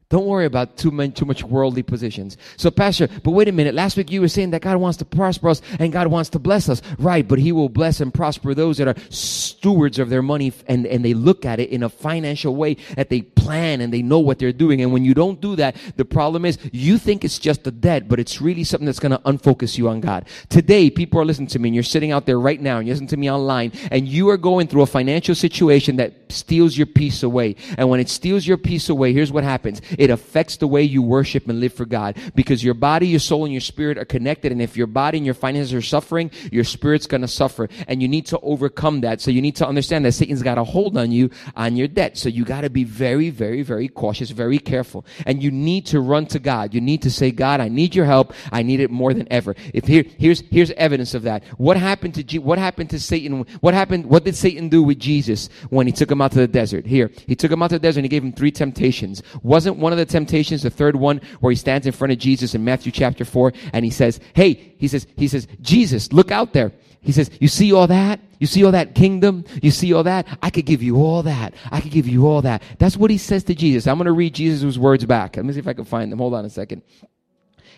Don't 0.09 0.25
worry 0.25 0.45
about 0.45 0.75
too 0.75 0.89
many, 0.89 1.11
too 1.11 1.25
much 1.25 1.43
worldly 1.43 1.83
positions. 1.83 2.35
So, 2.57 2.71
Pastor, 2.71 3.07
but 3.23 3.29
wait 3.29 3.47
a 3.47 3.51
minute. 3.51 3.75
Last 3.75 3.95
week 3.95 4.09
you 4.09 4.21
were 4.21 4.27
saying 4.27 4.49
that 4.51 4.63
God 4.63 4.77
wants 4.77 4.97
to 4.97 5.05
prosper 5.05 5.49
us 5.49 5.61
and 5.77 5.93
God 5.93 6.07
wants 6.07 6.31
to 6.31 6.39
bless 6.39 6.67
us. 6.67 6.81
Right, 6.97 7.27
but 7.27 7.37
He 7.37 7.51
will 7.51 7.69
bless 7.69 8.01
and 8.01 8.11
prosper 8.11 8.55
those 8.55 8.77
that 8.77 8.87
are 8.87 8.95
stewards 9.09 9.99
of 9.99 10.09
their 10.09 10.23
money 10.23 10.51
and, 10.67 10.87
and 10.87 11.05
they 11.05 11.13
look 11.13 11.45
at 11.45 11.59
it 11.59 11.69
in 11.69 11.83
a 11.83 11.89
financial 11.89 12.55
way 12.55 12.77
that 12.95 13.09
they 13.09 13.21
plan 13.21 13.81
and 13.81 13.93
they 13.93 14.01
know 14.01 14.17
what 14.17 14.39
they're 14.39 14.51
doing. 14.51 14.81
And 14.81 14.91
when 14.91 15.05
you 15.05 15.13
don't 15.13 15.39
do 15.39 15.55
that, 15.57 15.75
the 15.95 16.05
problem 16.05 16.43
is 16.43 16.57
you 16.71 16.97
think 16.97 17.23
it's 17.23 17.37
just 17.37 17.67
a 17.67 17.71
debt, 17.71 18.07
but 18.07 18.19
it's 18.19 18.41
really 18.41 18.63
something 18.63 18.87
that's 18.87 18.99
going 18.99 19.11
to 19.11 19.19
unfocus 19.19 19.77
you 19.77 19.89
on 19.89 20.01
God. 20.01 20.27
Today, 20.49 20.89
people 20.89 21.21
are 21.21 21.25
listening 21.25 21.49
to 21.49 21.59
me 21.59 21.69
and 21.69 21.75
you're 21.75 21.83
sitting 21.83 22.11
out 22.11 22.25
there 22.25 22.39
right 22.39 22.59
now 22.59 22.79
and 22.79 22.87
you're 22.87 22.95
listening 22.95 23.09
to 23.09 23.17
me 23.17 23.29
online 23.29 23.73
and 23.91 24.07
you 24.07 24.27
are 24.29 24.38
going 24.38 24.65
through 24.65 24.81
a 24.81 24.88
financial 24.88 25.36
situation 25.36 25.97
that 25.97 26.18
steals 26.31 26.77
your 26.77 26.87
peace 26.87 27.23
away. 27.23 27.55
And 27.77 27.89
when 27.89 27.99
it 27.99 28.09
steals 28.09 28.45
your 28.45 28.57
peace 28.57 28.89
away, 28.89 29.13
here's 29.13 29.31
what 29.31 29.43
happens 29.43 29.81
it 29.97 30.09
affects 30.09 30.57
the 30.57 30.67
way 30.67 30.83
you 30.83 31.01
worship 31.01 31.47
and 31.49 31.59
live 31.59 31.73
for 31.73 31.85
God 31.85 32.17
because 32.35 32.63
your 32.63 32.73
body, 32.73 33.07
your 33.07 33.19
soul, 33.19 33.45
and 33.45 33.53
your 33.53 33.61
spirit 33.61 33.97
are 33.97 34.05
connected. 34.05 34.51
And 34.51 34.61
if 34.61 34.77
your 34.77 34.87
body 34.87 35.17
and 35.17 35.25
your 35.25 35.35
finances 35.35 35.73
are 35.73 35.81
suffering, 35.81 36.31
your 36.51 36.63
spirit's 36.63 37.07
going 37.07 37.21
to 37.21 37.27
suffer. 37.27 37.69
And 37.87 38.01
you 38.01 38.07
need 38.07 38.27
to 38.27 38.39
overcome 38.39 39.01
that. 39.01 39.21
So 39.21 39.31
you 39.31 39.41
need 39.41 39.55
to 39.57 39.67
understand 39.67 40.05
that 40.05 40.13
Satan's 40.13 40.43
got 40.43 40.57
a 40.57 40.63
hold 40.63 40.97
on 40.97 41.11
you 41.11 41.29
on 41.55 41.75
your 41.75 41.87
debt. 41.87 42.17
So 42.17 42.29
you 42.29 42.45
got 42.45 42.61
to 42.61 42.69
be 42.69 42.83
very, 42.83 43.29
very, 43.29 43.61
very 43.61 43.87
cautious, 43.87 44.29
very 44.29 44.59
careful. 44.59 45.05
And 45.25 45.41
you 45.41 45.51
need 45.51 45.85
to 45.87 45.99
run 45.99 46.25
to 46.27 46.39
God. 46.39 46.73
You 46.73 46.81
need 46.81 47.01
to 47.03 47.11
say, 47.11 47.31
God, 47.31 47.59
I 47.59 47.67
need 47.67 47.95
your 47.95 48.05
help. 48.05 48.33
I 48.51 48.63
need 48.63 48.79
it 48.79 48.91
more 48.91 49.13
than 49.13 49.27
ever. 49.31 49.55
If 49.73 49.85
here, 49.85 50.05
here's, 50.17 50.41
here's 50.51 50.71
evidence 50.71 51.13
of 51.13 51.23
that. 51.23 51.43
What 51.57 51.77
happened 51.77 52.15
to, 52.15 52.23
G- 52.23 52.39
what 52.39 52.59
happened 52.59 52.89
to 52.91 52.99
Satan? 52.99 53.45
What 53.61 53.73
happened? 53.73 54.05
What 54.05 54.23
did 54.23 54.35
Satan 54.35 54.69
do 54.69 54.83
with 54.83 54.99
Jesus 54.99 55.49
when 55.69 55.87
he 55.87 55.93
took 55.93 56.11
him 56.11 56.18
out 56.21 56.32
to 56.34 56.39
the 56.39 56.47
desert? 56.47 56.86
Here, 56.86 57.12
he 57.27 57.36
took 57.36 57.51
him 57.51 57.62
out 57.62 57.69
to 57.69 57.75
the 57.75 57.79
desert 57.79 57.99
and 57.99 58.05
he 58.05 58.10
gave 58.10 58.23
him 58.23 58.34
three 58.34 58.51
temptations. 58.51 59.21
Wasn't 59.43 59.77
one 59.77 59.91
of 59.91 59.97
the 59.97 60.05
temptations 60.05 60.63
the 60.63 60.69
third 60.69 60.95
one 60.95 61.21
where 61.39 61.51
he 61.51 61.55
stands 61.55 61.86
in 61.86 61.93
front 61.93 62.12
of 62.12 62.19
Jesus 62.19 62.55
in 62.55 62.63
Matthew 62.63 62.91
chapter 62.91 63.25
four 63.25 63.53
and 63.73 63.86
he 63.86 63.91
says, 63.91 64.19
Hey, 64.34 64.73
he 64.77 64.88
says, 64.88 65.08
he 65.15 65.27
says, 65.27 65.47
Jesus, 65.62 66.12
look 66.12 66.32
out 66.32 66.53
there. 66.53 66.71
He 67.01 67.12
says, 67.12 67.32
You 67.39 67.47
see 67.47 67.73
all 67.73 67.88
that? 67.88 68.19
You 68.39 68.47
see 68.47 68.63
all 68.63 68.71
that 68.71 68.95
kingdom? 68.95 69.45
You 69.62 69.71
see 69.71 69.93
all 69.93 70.03
that? 70.03 70.27
I 70.41 70.49
could 70.49 70.65
give 70.65 70.84
you 70.84 70.97
all 70.97 71.23
that. 71.23 71.53
I 71.71 71.82
could 71.82 71.91
give 71.91 72.08
you 72.08 72.27
all 72.27 72.41
that. 72.41 72.62
That's 72.77 72.97
what 72.97 73.12
he 73.12 73.17
says 73.17 73.43
to 73.45 73.55
Jesus. 73.55 73.88
I'm 73.88 73.97
going 73.97 74.05
to 74.05 74.12
read 74.12 74.34
Jesus' 74.34 74.77
words 74.77 75.05
back. 75.05 75.36
Let 75.36 75.45
me 75.45 75.53
see 75.53 75.60
if 75.60 75.67
I 75.67 75.73
can 75.73 75.86
find 75.86 76.12
them. 76.12 76.19
Hold 76.19 76.34
on 76.34 76.45
a 76.45 76.49
second. 76.49 76.82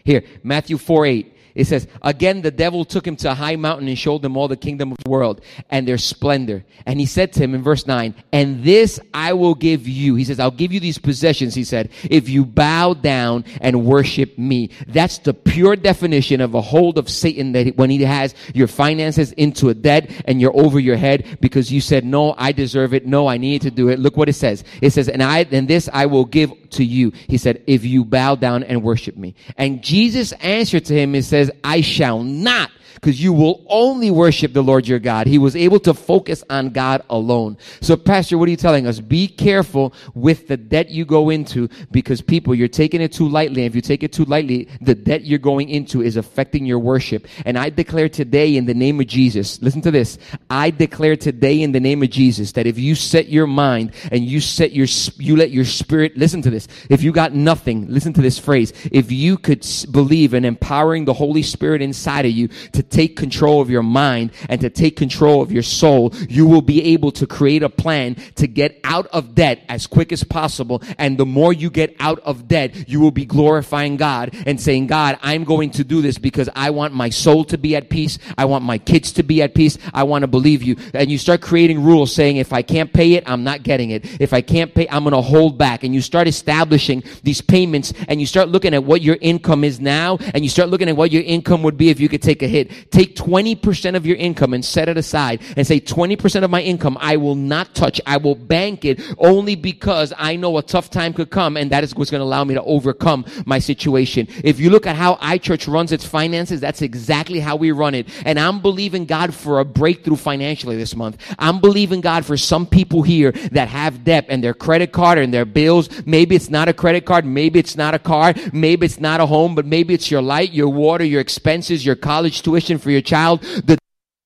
Here, 0.03 0.23
Matthew 0.43 0.77
4 0.77 1.05
8. 1.05 1.37
It 1.55 1.65
says, 1.65 1.87
Again, 2.01 2.41
the 2.41 2.51
devil 2.51 2.85
took 2.85 3.05
him 3.05 3.15
to 3.17 3.31
a 3.31 3.35
high 3.35 3.55
mountain 3.55 3.87
and 3.87 3.97
showed 3.97 4.23
him 4.23 4.37
all 4.37 4.47
the 4.47 4.57
kingdom 4.57 4.91
of 4.91 4.97
the 5.03 5.09
world 5.09 5.41
and 5.69 5.87
their 5.87 5.97
splendor. 5.97 6.63
And 6.85 6.99
he 6.99 7.05
said 7.05 7.33
to 7.33 7.39
him 7.39 7.53
in 7.53 7.63
verse 7.63 7.85
9, 7.85 8.15
And 8.31 8.63
this 8.63 8.99
I 9.13 9.33
will 9.33 9.55
give 9.55 9.87
you. 9.87 10.15
He 10.15 10.23
says, 10.23 10.39
I'll 10.39 10.51
give 10.51 10.71
you 10.71 10.79
these 10.79 10.97
possessions, 10.97 11.55
he 11.55 11.63
said, 11.63 11.89
if 12.09 12.29
you 12.29 12.45
bow 12.45 12.93
down 12.93 13.45
and 13.59 13.85
worship 13.85 14.37
me. 14.37 14.69
That's 14.87 15.19
the 15.19 15.33
pure 15.33 15.75
definition 15.75 16.41
of 16.41 16.55
a 16.55 16.61
hold 16.61 16.97
of 16.97 17.09
Satan 17.09 17.51
that 17.53 17.75
when 17.75 17.89
he 17.89 18.01
has 18.03 18.33
your 18.53 18.67
finances 18.67 19.31
into 19.33 19.69
a 19.69 19.73
debt 19.73 20.09
and 20.25 20.39
you're 20.39 20.55
over 20.55 20.79
your 20.79 20.97
head 20.97 21.37
because 21.41 21.71
you 21.71 21.81
said, 21.81 22.05
No, 22.05 22.33
I 22.37 22.51
deserve 22.51 22.93
it. 22.93 23.05
No, 23.05 23.27
I 23.27 23.37
need 23.37 23.63
to 23.63 23.71
do 23.71 23.89
it. 23.89 23.99
Look 23.99 24.17
what 24.17 24.29
it 24.29 24.33
says. 24.33 24.63
It 24.81 24.91
says, 24.91 25.09
And 25.09 25.21
I, 25.21 25.45
and 25.51 25.67
this 25.67 25.89
I 25.91 26.05
will 26.05 26.25
give 26.25 26.51
to 26.71 26.83
you. 26.83 27.11
He 27.27 27.37
said, 27.37 27.63
if 27.67 27.85
you 27.85 28.03
bow 28.03 28.35
down 28.35 28.63
and 28.63 28.83
worship 28.83 29.15
me. 29.15 29.35
And 29.57 29.83
Jesus 29.83 30.31
answered 30.33 30.85
to 30.85 30.93
him 30.93 31.15
and 31.15 31.23
says, 31.45 31.55
I 31.63 31.81
shall 31.81 32.23
not 32.23 32.71
because 32.95 33.21
you 33.21 33.33
will 33.33 33.65
only 33.67 34.11
worship 34.11 34.53
the 34.53 34.61
Lord 34.61 34.87
your 34.87 34.99
God. 34.99 35.27
He 35.27 35.37
was 35.37 35.55
able 35.55 35.79
to 35.81 35.93
focus 35.93 36.43
on 36.49 36.69
God 36.69 37.03
alone. 37.09 37.57
So, 37.81 37.95
Pastor, 37.95 38.37
what 38.37 38.47
are 38.47 38.51
you 38.51 38.57
telling 38.57 38.87
us? 38.87 38.99
Be 38.99 39.27
careful 39.27 39.93
with 40.13 40.47
the 40.47 40.57
debt 40.57 40.89
you 40.89 41.05
go 41.05 41.29
into 41.29 41.69
because 41.91 42.21
people, 42.21 42.55
you're 42.55 42.67
taking 42.67 43.01
it 43.01 43.11
too 43.11 43.27
lightly. 43.27 43.65
If 43.65 43.75
you 43.75 43.81
take 43.81 44.03
it 44.03 44.13
too 44.13 44.25
lightly, 44.25 44.67
the 44.81 44.95
debt 44.95 45.23
you're 45.23 45.39
going 45.39 45.69
into 45.69 46.01
is 46.01 46.17
affecting 46.17 46.65
your 46.65 46.79
worship. 46.79 47.27
And 47.45 47.57
I 47.57 47.69
declare 47.69 48.09
today 48.09 48.55
in 48.55 48.65
the 48.65 48.73
name 48.73 48.99
of 48.99 49.07
Jesus, 49.07 49.61
listen 49.61 49.81
to 49.81 49.91
this. 49.91 50.17
I 50.49 50.69
declare 50.69 51.15
today 51.15 51.61
in 51.61 51.71
the 51.71 51.79
name 51.79 52.03
of 52.03 52.09
Jesus 52.09 52.51
that 52.53 52.67
if 52.67 52.77
you 52.77 52.95
set 52.95 53.29
your 53.29 53.47
mind 53.47 53.93
and 54.11 54.25
you 54.25 54.39
set 54.39 54.71
your, 54.71 54.87
you 55.17 55.35
let 55.35 55.51
your 55.51 55.65
spirit, 55.65 56.17
listen 56.17 56.41
to 56.41 56.49
this. 56.49 56.67
If 56.89 57.03
you 57.03 57.11
got 57.11 57.33
nothing, 57.33 57.87
listen 57.87 58.13
to 58.13 58.21
this 58.21 58.37
phrase. 58.37 58.73
If 58.91 59.11
you 59.11 59.37
could 59.37 59.65
believe 59.91 60.33
in 60.33 60.45
empowering 60.45 61.05
the 61.05 61.13
Holy 61.13 61.43
Spirit 61.43 61.81
inside 61.81 62.25
of 62.25 62.31
you 62.31 62.47
to 62.73 62.80
take 62.83 63.15
control 63.17 63.61
of 63.61 63.69
your 63.69 63.83
mind 63.83 64.31
and 64.49 64.61
to 64.61 64.69
take 64.69 64.95
control 64.95 65.41
of 65.41 65.51
your 65.51 65.63
soul, 65.63 66.13
you 66.29 66.45
will 66.45 66.61
be 66.61 66.93
able 66.93 67.11
to 67.11 67.27
create 67.27 67.63
a 67.63 67.69
plan 67.69 68.15
to 68.35 68.47
get 68.47 68.79
out 68.83 69.07
of 69.07 69.35
debt 69.35 69.63
as 69.67 69.85
quick 69.87 70.11
as 70.11 70.23
possible. 70.23 70.81
And 70.97 71.17
the 71.17 71.25
more 71.25 71.53
you 71.53 71.69
get 71.69 71.95
out 71.99 72.19
of 72.19 72.47
debt, 72.47 72.89
you 72.89 72.99
will 72.99 73.11
be 73.11 73.25
glorifying 73.25 73.97
God 73.97 74.33
and 74.45 74.59
saying, 74.59 74.87
God, 74.87 75.19
I'm 75.21 75.43
going 75.43 75.71
to 75.71 75.83
do 75.83 76.01
this 76.01 76.17
because 76.17 76.49
I 76.55 76.69
want 76.69 76.93
my 76.93 77.09
soul 77.09 77.43
to 77.45 77.57
be 77.57 77.75
at 77.75 77.89
peace. 77.89 78.17
I 78.37 78.45
want 78.45 78.63
my 78.63 78.77
kids 78.77 79.11
to 79.13 79.23
be 79.23 79.41
at 79.41 79.53
peace. 79.53 79.77
I 79.93 80.03
want 80.03 80.23
to 80.23 80.27
believe 80.27 80.63
you. 80.63 80.77
And 80.93 81.11
you 81.11 81.17
start 81.17 81.41
creating 81.41 81.83
rules 81.83 82.13
saying, 82.13 82.37
if 82.37 82.53
I 82.53 82.61
can't 82.61 82.91
pay 82.91 83.13
it, 83.13 83.23
I'm 83.29 83.43
not 83.43 83.63
getting 83.63 83.91
it. 83.91 84.21
If 84.21 84.33
I 84.33 84.41
can't 84.41 84.73
pay, 84.73 84.87
I'm 84.89 85.03
going 85.03 85.13
to 85.13 85.21
hold 85.21 85.57
back. 85.57 85.83
And 85.83 85.93
you 85.93 86.01
start 86.01 86.27
establishing 86.27 87.03
these 87.23 87.41
payments 87.41 87.93
and 88.07 88.19
you 88.19 88.25
start 88.25 88.49
looking 88.49 88.73
at 88.73 88.83
what 88.83 89.01
your 89.01 89.17
income 89.19 89.63
is 89.63 89.79
now 89.79 90.17
and 90.33 90.43
you 90.43 90.49
start 90.49 90.69
looking 90.69 90.87
at 90.89 90.95
what 90.95 91.11
your 91.11 91.23
income 91.23 91.63
would 91.63 91.77
be 91.77 91.89
if 91.89 91.99
you 91.99 92.07
could 92.07 92.21
take 92.21 92.41
a 92.41 92.47
hit 92.47 92.61
it. 92.61 92.70
Take 92.89 93.15
20% 93.15 93.95
of 93.95 94.05
your 94.05 94.17
income 94.17 94.53
and 94.53 94.63
set 94.63 94.89
it 94.89 94.97
aside 94.97 95.41
and 95.57 95.65
say 95.65 95.79
20% 95.79 96.43
of 96.43 96.49
my 96.49 96.61
income 96.61 96.97
I 96.99 97.17
will 97.17 97.35
not 97.35 97.75
touch. 97.75 98.01
I 98.05 98.17
will 98.17 98.35
bank 98.35 98.85
it 98.85 99.01
only 99.17 99.55
because 99.55 100.13
I 100.17 100.35
know 100.35 100.57
a 100.57 100.63
tough 100.63 100.89
time 100.89 101.13
could 101.13 101.29
come 101.29 101.57
and 101.57 101.71
that 101.71 101.83
is 101.83 101.95
what's 101.95 102.11
going 102.11 102.19
to 102.19 102.25
allow 102.25 102.43
me 102.43 102.53
to 102.55 102.63
overcome 102.63 103.25
my 103.45 103.59
situation. 103.59 104.27
If 104.43 104.59
you 104.59 104.69
look 104.69 104.87
at 104.87 104.95
how 104.95 105.15
iChurch 105.15 105.71
runs 105.71 105.91
its 105.91 106.05
finances, 106.05 106.61
that's 106.61 106.81
exactly 106.81 107.39
how 107.39 107.55
we 107.55 107.71
run 107.71 107.95
it. 107.95 108.07
And 108.25 108.39
I'm 108.39 108.61
believing 108.61 109.05
God 109.05 109.33
for 109.33 109.59
a 109.59 109.65
breakthrough 109.65 110.15
financially 110.15 110.77
this 110.77 110.95
month. 110.95 111.21
I'm 111.37 111.59
believing 111.59 112.01
God 112.01 112.25
for 112.25 112.37
some 112.37 112.65
people 112.65 113.01
here 113.01 113.31
that 113.51 113.67
have 113.67 114.03
debt 114.03 114.25
and 114.29 114.43
their 114.43 114.53
credit 114.53 114.91
card 114.91 115.17
and 115.17 115.33
their 115.33 115.45
bills. 115.45 115.89
Maybe 116.05 116.35
it's 116.35 116.49
not 116.49 116.67
a 116.69 116.73
credit 116.73 117.05
card. 117.05 117.25
Maybe 117.25 117.59
it's 117.59 117.75
not 117.75 117.93
a 117.93 117.99
car. 117.99 118.33
Maybe 118.53 118.85
it's 118.85 118.99
not 118.99 119.19
a 119.19 119.25
home, 119.25 119.55
but 119.55 119.65
maybe 119.65 119.93
it's 119.93 120.09
your 120.09 120.21
light, 120.21 120.51
your 120.51 120.69
water, 120.69 121.03
your 121.03 121.21
expenses, 121.21 121.85
your 121.85 121.95
college 121.95 122.41
tuition 122.41 122.60
for 122.77 122.91
your 122.91 123.01
child. 123.01 123.41
The 123.41 123.77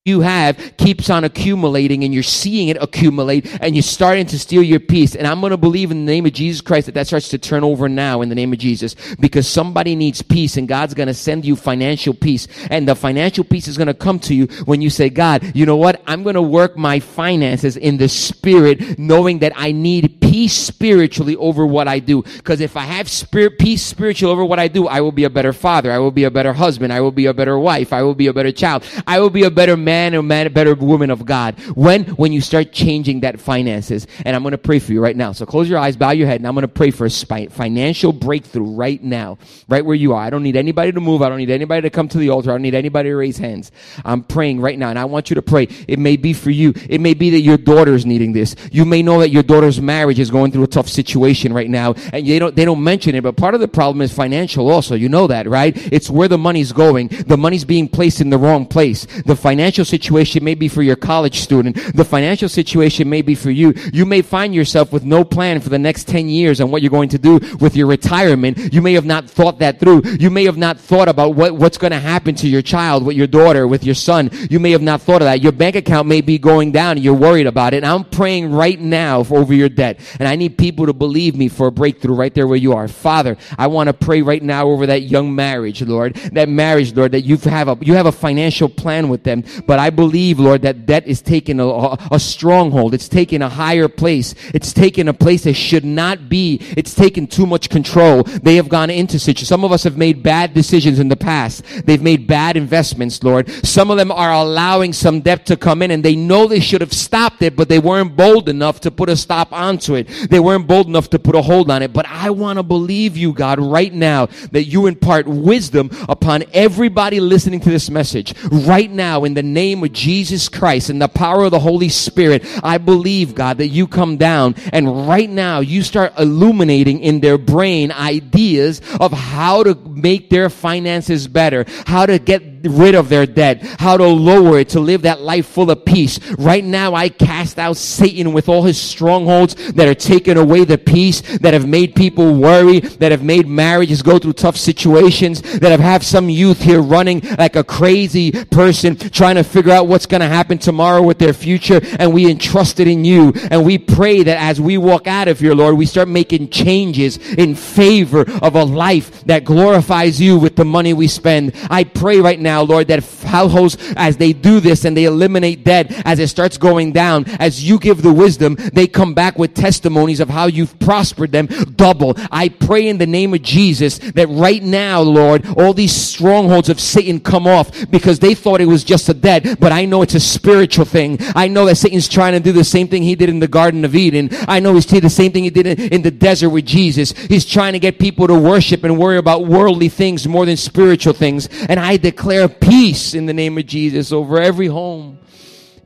you 0.05 0.21
have 0.21 0.77
keeps 0.77 1.09
on 1.09 1.23
accumulating 1.23 2.03
and 2.03 2.13
you're 2.13 2.21
seeing 2.21 2.67
it 2.67 2.77
accumulate 2.79 3.47
and 3.59 3.73
you're 3.73 3.81
starting 3.81 4.27
to 4.27 4.37
steal 4.37 4.61
your 4.61 4.79
peace. 4.79 5.15
And 5.15 5.25
I'm 5.25 5.39
going 5.39 5.49
to 5.49 5.57
believe 5.57 5.89
in 5.89 6.05
the 6.05 6.11
name 6.11 6.27
of 6.27 6.33
Jesus 6.33 6.61
Christ 6.61 6.85
that 6.85 6.93
that 6.93 7.07
starts 7.07 7.29
to 7.29 7.39
turn 7.39 7.63
over 7.63 7.89
now 7.89 8.21
in 8.21 8.29
the 8.29 8.35
name 8.35 8.53
of 8.53 8.59
Jesus 8.59 8.95
because 9.19 9.47
somebody 9.47 9.95
needs 9.95 10.21
peace 10.21 10.57
and 10.57 10.67
God's 10.67 10.93
going 10.93 11.07
to 11.07 11.13
send 11.15 11.43
you 11.43 11.55
financial 11.55 12.13
peace. 12.13 12.47
And 12.69 12.87
the 12.87 12.95
financial 12.95 13.43
peace 13.43 13.67
is 13.67 13.77
going 13.77 13.87
to 13.87 13.95
come 13.95 14.19
to 14.19 14.35
you 14.35 14.45
when 14.65 14.79
you 14.79 14.91
say, 14.91 15.09
God, 15.09 15.55
you 15.55 15.65
know 15.65 15.75
what? 15.75 16.03
I'm 16.05 16.21
going 16.21 16.35
to 16.35 16.41
work 16.43 16.77
my 16.77 16.99
finances 16.99 17.75
in 17.75 17.97
the 17.97 18.07
spirit 18.07 18.99
knowing 18.99 19.39
that 19.39 19.53
I 19.55 19.71
need 19.71 20.21
peace 20.21 20.24
spiritually 20.43 21.35
over 21.37 21.65
what 21.65 21.87
I 21.87 21.99
do. 21.99 22.21
Because 22.23 22.61
if 22.61 22.75
I 22.77 22.83
have 22.83 23.09
spirit, 23.09 23.57
peace 23.57 23.83
spiritual 23.83 24.31
over 24.31 24.43
what 24.43 24.59
I 24.59 24.67
do, 24.67 24.87
I 24.87 25.01
will 25.01 25.11
be 25.11 25.23
a 25.23 25.29
better 25.29 25.53
father. 25.53 25.91
I 25.91 25.99
will 25.99 26.11
be 26.11 26.25
a 26.25 26.31
better 26.31 26.53
husband. 26.53 26.91
I 26.91 27.01
will 27.01 27.11
be 27.11 27.25
a 27.25 27.33
better 27.33 27.57
wife. 27.57 27.93
I 27.93 28.03
will 28.03 28.15
be 28.15 28.27
a 28.27 28.33
better 28.33 28.51
child. 28.51 28.83
I 29.07 29.19
will 29.19 29.29
be 29.29 29.43
a 29.43 29.51
better 29.51 29.77
man 29.77 30.13
or 30.15 30.21
man, 30.21 30.51
better 30.53 30.75
woman 30.75 31.09
of 31.09 31.25
God. 31.25 31.59
When? 31.75 32.05
When 32.15 32.33
you 32.33 32.41
start 32.41 32.71
changing 32.71 33.21
that 33.21 33.39
finances. 33.39 34.07
And 34.25 34.35
I'm 34.35 34.43
going 34.43 34.51
to 34.51 34.57
pray 34.57 34.79
for 34.79 34.93
you 34.93 35.01
right 35.01 35.15
now. 35.15 35.31
So 35.31 35.45
close 35.45 35.69
your 35.69 35.79
eyes, 35.79 35.95
bow 35.97 36.11
your 36.11 36.27
head, 36.27 36.41
and 36.41 36.47
I'm 36.47 36.53
going 36.53 36.63
to 36.63 36.67
pray 36.67 36.91
for 36.91 37.05
a 37.05 37.09
financial 37.09 38.13
breakthrough 38.13 38.65
right 38.65 39.01
now, 39.01 39.37
right 39.67 39.85
where 39.85 39.95
you 39.95 40.13
are. 40.13 40.21
I 40.21 40.29
don't 40.29 40.43
need 40.43 40.57
anybody 40.57 40.91
to 40.91 40.99
move. 40.99 41.21
I 41.21 41.29
don't 41.29 41.37
need 41.37 41.49
anybody 41.49 41.81
to 41.83 41.89
come 41.89 42.07
to 42.09 42.17
the 42.17 42.29
altar. 42.29 42.51
I 42.51 42.53
don't 42.53 42.61
need 42.61 42.75
anybody 42.75 43.09
to 43.09 43.15
raise 43.15 43.37
hands. 43.37 43.71
I'm 44.03 44.23
praying 44.23 44.61
right 44.61 44.77
now, 44.77 44.89
and 44.89 44.99
I 44.99 45.05
want 45.05 45.29
you 45.29 45.35
to 45.35 45.41
pray. 45.41 45.67
It 45.87 45.99
may 45.99 46.17
be 46.17 46.33
for 46.33 46.51
you. 46.51 46.73
It 46.89 47.01
may 47.01 47.13
be 47.13 47.29
that 47.31 47.41
your 47.41 47.57
daughter's 47.57 48.05
needing 48.05 48.33
this. 48.33 48.55
You 48.71 48.85
may 48.85 49.01
know 49.01 49.19
that 49.19 49.29
your 49.29 49.43
daughter's 49.43 49.79
marriage 49.79 50.19
is 50.19 50.24
going 50.31 50.51
through 50.51 50.63
a 50.63 50.67
tough 50.67 50.89
situation 50.89 51.53
right 51.53 51.69
now, 51.69 51.93
and 52.13 52.27
they 52.27 52.39
don't, 52.39 52.55
they 52.55 52.65
don't 52.65 52.83
mention 52.83 53.15
it, 53.15 53.23
but 53.23 53.37
part 53.37 53.53
of 53.53 53.59
the 53.59 53.67
problem 53.67 54.01
is 54.01 54.13
financial 54.13 54.69
also. 54.69 54.95
You 54.95 55.09
know 55.09 55.27
that, 55.27 55.47
right? 55.47 55.75
It's 55.91 56.09
where 56.09 56.27
the 56.27 56.37
money's 56.37 56.71
going. 56.71 57.07
The 57.07 57.37
money's 57.37 57.65
being 57.65 57.87
placed 57.87 58.21
in 58.21 58.29
the 58.29 58.37
wrong 58.37 58.65
place. 58.65 59.05
The 59.25 59.35
financial 59.35 59.85
situation 59.85 60.43
may 60.43 60.55
be 60.55 60.67
for 60.67 60.81
your 60.81 60.95
college 60.95 61.39
student. 61.39 61.77
The 61.95 62.05
financial 62.05 62.49
situation 62.49 63.09
may 63.09 63.21
be 63.21 63.35
for 63.35 63.51
you. 63.51 63.73
You 63.93 64.05
may 64.05 64.21
find 64.21 64.53
yourself 64.53 64.91
with 64.91 65.03
no 65.03 65.23
plan 65.23 65.59
for 65.59 65.69
the 65.69 65.79
next 65.79 66.07
10 66.07 66.29
years 66.29 66.61
on 66.61 66.71
what 66.71 66.81
you're 66.81 66.91
going 66.91 67.09
to 67.09 67.17
do 67.17 67.39
with 67.59 67.75
your 67.75 67.87
retirement. 67.87 68.73
You 68.73 68.81
may 68.81 68.93
have 68.93 69.05
not 69.05 69.29
thought 69.29 69.59
that 69.59 69.79
through. 69.79 70.03
You 70.19 70.29
may 70.29 70.45
have 70.45 70.57
not 70.57 70.79
thought 70.79 71.07
about 71.07 71.35
what, 71.35 71.55
what's 71.55 71.77
going 71.77 71.91
to 71.91 71.99
happen 71.99 72.35
to 72.35 72.47
your 72.47 72.61
child, 72.61 73.05
with 73.05 73.15
your 73.15 73.27
daughter, 73.27 73.67
with 73.67 73.83
your 73.83 73.95
son. 73.95 74.29
You 74.49 74.59
may 74.59 74.71
have 74.71 74.81
not 74.81 75.01
thought 75.01 75.21
of 75.21 75.25
that. 75.25 75.41
Your 75.41 75.51
bank 75.51 75.75
account 75.75 76.07
may 76.07 76.21
be 76.21 76.37
going 76.37 76.71
down 76.71 76.97
and 76.97 77.03
you're 77.03 77.13
worried 77.13 77.47
about 77.47 77.73
it. 77.73 77.77
And 77.77 77.85
I'm 77.85 78.03
praying 78.03 78.51
right 78.51 78.79
now 78.79 79.23
for, 79.23 79.37
over 79.37 79.53
your 79.53 79.69
debt. 79.69 79.99
And 80.19 80.27
I 80.27 80.35
need 80.35 80.57
people 80.57 80.85
to 80.85 80.93
believe 80.93 81.35
me 81.35 81.47
for 81.47 81.67
a 81.67 81.71
breakthrough 81.71 82.15
right 82.15 82.33
there 82.33 82.47
where 82.47 82.57
you 82.57 82.73
are. 82.73 82.87
Father, 82.87 83.37
I 83.57 83.67
want 83.67 83.87
to 83.87 83.93
pray 83.93 84.21
right 84.21 84.41
now 84.41 84.67
over 84.67 84.85
that 84.87 85.03
young 85.03 85.35
marriage, 85.35 85.81
Lord. 85.81 86.15
That 86.33 86.49
marriage, 86.49 86.93
Lord, 86.93 87.11
that 87.13 87.21
you 87.21 87.37
have 87.37 87.67
a, 87.67 87.77
you 87.81 87.93
have 87.95 88.05
a 88.05 88.11
financial 88.11 88.69
plan 88.69 89.09
with 89.09 89.23
them. 89.23 89.43
But 89.65 89.79
I 89.79 89.89
believe, 89.89 90.39
Lord, 90.39 90.61
that 90.63 90.85
debt 90.85 91.07
is 91.07 91.21
taking 91.21 91.59
a, 91.59 91.97
a 92.11 92.19
stronghold. 92.19 92.93
It's 92.93 93.09
taking 93.09 93.41
a 93.41 93.49
higher 93.49 93.87
place. 93.87 94.35
It's 94.53 94.73
taking 94.73 95.07
a 95.07 95.13
place 95.13 95.43
that 95.43 95.53
should 95.53 95.85
not 95.85 96.29
be. 96.29 96.59
It's 96.77 96.93
taken 96.93 97.27
too 97.27 97.45
much 97.45 97.69
control. 97.69 98.23
They 98.23 98.55
have 98.55 98.69
gone 98.69 98.89
into 98.89 99.19
such. 99.19 99.43
Some 99.43 99.63
of 99.63 99.71
us 99.71 99.83
have 99.83 99.97
made 99.97 100.23
bad 100.23 100.53
decisions 100.53 100.99
in 100.99 101.09
the 101.09 101.15
past. 101.15 101.63
They've 101.85 102.01
made 102.01 102.27
bad 102.27 102.57
investments, 102.57 103.23
Lord. 103.23 103.49
Some 103.65 103.89
of 103.91 103.97
them 103.97 104.11
are 104.11 104.33
allowing 104.33 104.93
some 104.93 105.21
debt 105.21 105.45
to 105.47 105.57
come 105.57 105.81
in 105.81 105.91
and 105.91 106.03
they 106.03 106.15
know 106.15 106.47
they 106.47 106.59
should 106.59 106.81
have 106.81 106.93
stopped 106.93 107.41
it, 107.41 107.55
but 107.55 107.69
they 107.69 107.79
weren't 107.79 108.15
bold 108.15 108.49
enough 108.49 108.81
to 108.81 108.91
put 108.91 109.09
a 109.09 109.15
stop 109.15 109.51
onto 109.51 109.94
it. 109.94 109.94
They 110.03 110.39
weren't 110.39 110.67
bold 110.67 110.87
enough 110.87 111.09
to 111.11 111.19
put 111.19 111.35
a 111.35 111.41
hold 111.41 111.71
on 111.71 111.81
it. 111.81 111.93
But 111.93 112.05
I 112.07 112.29
want 112.29 112.57
to 112.57 112.63
believe 112.63 113.17
you, 113.17 113.33
God, 113.33 113.59
right 113.59 113.93
now 113.93 114.27
that 114.51 114.63
you 114.63 114.87
impart 114.87 115.27
wisdom 115.27 115.89
upon 116.07 116.43
everybody 116.53 117.19
listening 117.19 117.59
to 117.61 117.69
this 117.69 117.89
message 117.89 118.33
right 118.51 118.89
now 118.89 119.23
in 119.23 119.33
the 119.33 119.43
name 119.43 119.83
of 119.83 119.93
Jesus 119.93 120.49
Christ 120.49 120.89
and 120.89 121.01
the 121.01 121.07
power 121.07 121.45
of 121.45 121.51
the 121.51 121.59
Holy 121.59 121.89
Spirit, 121.89 122.43
I 122.63 122.77
believe, 122.77 123.35
God, 123.35 123.57
that 123.57 123.67
you 123.67 123.87
come 123.87 124.17
down 124.17 124.55
and 124.71 125.07
right 125.07 125.29
now 125.29 125.59
you 125.59 125.83
start 125.83 126.13
illuminating 126.17 126.99
in 126.99 127.19
their 127.19 127.37
brain 127.37 127.91
ideas 127.91 128.81
of 128.99 129.11
how 129.11 129.63
to 129.63 129.75
make 129.75 130.29
their 130.29 130.49
finances 130.49 131.27
better, 131.27 131.65
how 131.85 132.05
to 132.05 132.19
get 132.19 132.54
rid 132.67 132.95
of 132.95 133.09
their 133.09 133.25
debt, 133.25 133.61
how 133.79 133.97
to 133.97 134.05
lower 134.07 134.59
it, 134.59 134.69
to 134.69 134.79
live 134.79 135.03
that 135.03 135.21
life 135.21 135.45
full 135.45 135.69
of 135.71 135.85
peace. 135.85 136.19
Right 136.33 136.63
now, 136.63 136.93
I 136.93 137.09
cast 137.09 137.59
out 137.59 137.77
Satan 137.77 138.33
with 138.33 138.49
all 138.49 138.63
his 138.63 138.79
strongholds 138.79 139.55
that 139.73 139.87
are 139.87 139.95
taking 139.95 140.37
away 140.37 140.63
the 140.63 140.77
peace, 140.77 141.21
that 141.39 141.53
have 141.53 141.67
made 141.67 141.95
people 141.95 142.35
worry, 142.35 142.79
that 142.79 143.11
have 143.11 143.23
made 143.23 143.47
marriages 143.47 144.01
go 144.01 144.19
through 144.19 144.33
tough 144.33 144.57
situations, 144.57 145.41
that 145.41 145.71
have 145.71 145.79
had 145.79 146.03
some 146.03 146.29
youth 146.29 146.61
here 146.61 146.81
running 146.81 147.21
like 147.37 147.55
a 147.55 147.63
crazy 147.63 148.31
person, 148.31 148.95
trying 148.95 149.35
to 149.35 149.43
figure 149.43 149.71
out 149.71 149.87
what's 149.87 150.05
going 150.05 150.21
to 150.21 150.27
happen 150.27 150.57
tomorrow 150.57 151.01
with 151.01 151.19
their 151.19 151.33
future. 151.33 151.81
And 151.99 152.13
we 152.13 152.29
entrust 152.29 152.79
it 152.79 152.87
in 152.87 153.05
you. 153.05 153.33
And 153.51 153.65
we 153.65 153.77
pray 153.77 154.23
that 154.23 154.37
as 154.39 154.59
we 154.59 154.77
walk 154.77 155.07
out 155.07 155.27
of 155.27 155.39
here, 155.39 155.53
Lord, 155.53 155.77
we 155.77 155.85
start 155.85 156.07
making 156.07 156.49
changes 156.49 157.17
in 157.35 157.55
favor 157.55 158.25
of 158.41 158.55
a 158.55 158.63
life 158.63 159.23
that 159.25 159.43
glorifies 159.43 160.21
you 160.21 160.37
with 160.37 160.55
the 160.55 160.65
money 160.65 160.93
we 160.93 161.07
spend. 161.07 161.53
I 161.69 161.83
pray 161.83 162.19
right 162.19 162.39
now 162.39 162.54
now, 162.55 162.61
Lord, 162.61 162.87
that 162.87 163.03
households, 163.23 163.75
as 163.97 164.15
they 164.15 164.31
do 164.31 164.61
this 164.61 164.85
and 164.85 164.95
they 164.95 165.03
eliminate 165.03 165.65
debt, 165.65 165.91
as 166.05 166.19
it 166.19 166.29
starts 166.29 166.57
going 166.57 166.93
down, 166.93 167.25
as 167.37 167.67
you 167.67 167.77
give 167.77 168.01
the 168.01 168.13
wisdom, 168.13 168.55
they 168.71 168.87
come 168.87 169.13
back 169.13 169.37
with 169.37 169.53
testimonies 169.53 170.21
of 170.21 170.29
how 170.29 170.45
you've 170.45 170.79
prospered 170.79 171.33
them 171.33 171.47
double. 171.75 172.13
I 172.31 172.47
pray 172.47 172.87
in 172.87 172.97
the 172.97 173.07
name 173.07 173.33
of 173.33 173.41
Jesus 173.41 173.97
that 173.97 174.29
right 174.29 174.63
now, 174.63 175.01
Lord, 175.01 175.45
all 175.57 175.73
these 175.73 175.93
strongholds 175.93 176.69
of 176.69 176.79
Satan 176.79 177.19
come 177.19 177.45
off 177.45 177.91
because 177.91 178.19
they 178.19 178.33
thought 178.33 178.61
it 178.61 178.67
was 178.67 178.85
just 178.85 179.09
a 179.09 179.13
debt, 179.13 179.59
but 179.59 179.73
I 179.73 179.83
know 179.83 180.01
it's 180.01 180.15
a 180.15 180.19
spiritual 180.21 180.85
thing. 180.85 181.17
I 181.35 181.49
know 181.49 181.65
that 181.65 181.75
Satan's 181.75 182.07
trying 182.07 182.33
to 182.33 182.39
do 182.39 182.53
the 182.53 182.63
same 182.63 182.87
thing 182.87 183.03
he 183.03 183.15
did 183.15 183.27
in 183.27 183.39
the 183.41 183.49
Garden 183.49 183.83
of 183.83 183.95
Eden. 183.95 184.29
I 184.47 184.61
know 184.61 184.75
he's 184.75 184.85
doing 184.85 185.01
the 185.01 185.09
same 185.09 185.33
thing 185.33 185.43
he 185.43 185.49
did 185.49 185.67
in 185.67 186.03
the 186.03 186.11
desert 186.11 186.51
with 186.51 186.65
Jesus. 186.65 187.11
He's 187.11 187.45
trying 187.45 187.73
to 187.73 187.79
get 187.79 187.99
people 187.99 188.27
to 188.27 188.39
worship 188.39 188.85
and 188.85 188.97
worry 188.97 189.17
about 189.17 189.45
worldly 189.45 189.89
things 189.89 190.25
more 190.25 190.45
than 190.45 190.55
spiritual 190.55 191.11
things. 191.11 191.49
And 191.67 191.81
I 191.81 191.97
declare 191.97 192.34
peace 192.59 193.13
in 193.13 193.25
the 193.25 193.33
name 193.33 193.57
of 193.57 193.65
Jesus 193.65 194.11
over 194.11 194.39
every 194.39 194.67
home. 194.67 195.19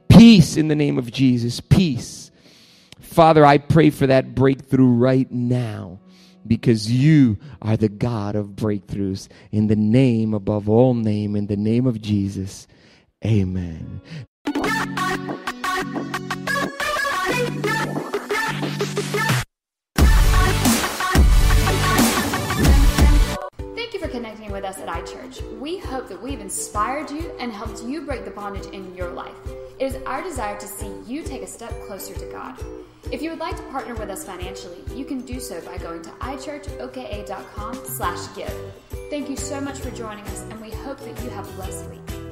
Peace 0.07 0.57
in 0.57 0.67
the 0.67 0.75
name 0.75 0.97
of 0.97 1.11
Jesus. 1.11 1.59
Peace. 1.59 2.31
Father, 2.99 3.45
I 3.45 3.57
pray 3.57 3.89
for 3.89 4.07
that 4.07 4.35
breakthrough 4.35 4.91
right 4.91 5.29
now 5.31 5.99
because 6.45 6.91
you 6.91 7.37
are 7.61 7.77
the 7.77 7.89
God 7.89 8.35
of 8.35 8.49
breakthroughs. 8.49 9.27
In 9.51 9.67
the 9.67 9.75
name 9.75 10.33
above 10.33 10.69
all 10.69 10.93
name, 10.93 11.35
in 11.35 11.47
the 11.47 11.57
name 11.57 11.85
of 11.85 12.01
Jesus. 12.01 12.67
Amen. 13.25 14.01
With 24.59 24.69
us 24.69 24.79
at 24.79 24.89
iChurch. 24.89 25.57
We 25.57 25.77
hope 25.77 26.09
that 26.09 26.21
we've 26.21 26.41
inspired 26.41 27.09
you 27.09 27.31
and 27.39 27.49
helped 27.53 27.81
you 27.83 28.01
break 28.01 28.25
the 28.25 28.31
bondage 28.31 28.65
in 28.73 28.93
your 28.93 29.09
life. 29.09 29.35
It 29.79 29.85
is 29.85 29.95
our 30.05 30.21
desire 30.21 30.59
to 30.59 30.67
see 30.67 30.91
you 31.07 31.23
take 31.23 31.43
a 31.43 31.47
step 31.47 31.71
closer 31.87 32.13
to 32.13 32.25
God. 32.25 32.61
If 33.09 33.21
you 33.21 33.29
would 33.29 33.39
like 33.39 33.55
to 33.55 33.63
partner 33.71 33.95
with 33.95 34.09
us 34.09 34.25
financially, 34.25 34.79
you 34.93 35.05
can 35.05 35.21
do 35.21 35.39
so 35.39 35.61
by 35.61 35.77
going 35.77 36.01
to 36.01 36.09
ichurchoka.com 36.09 37.75
slash 37.85 38.35
give. 38.35 38.53
Thank 39.09 39.29
you 39.29 39.37
so 39.37 39.61
much 39.61 39.79
for 39.79 39.91
joining 39.91 40.25
us, 40.25 40.41
and 40.49 40.59
we 40.59 40.71
hope 40.71 40.99
that 40.99 41.23
you 41.23 41.29
have 41.29 41.47
a 41.47 41.53
blessed 41.53 41.89
week. 41.89 42.28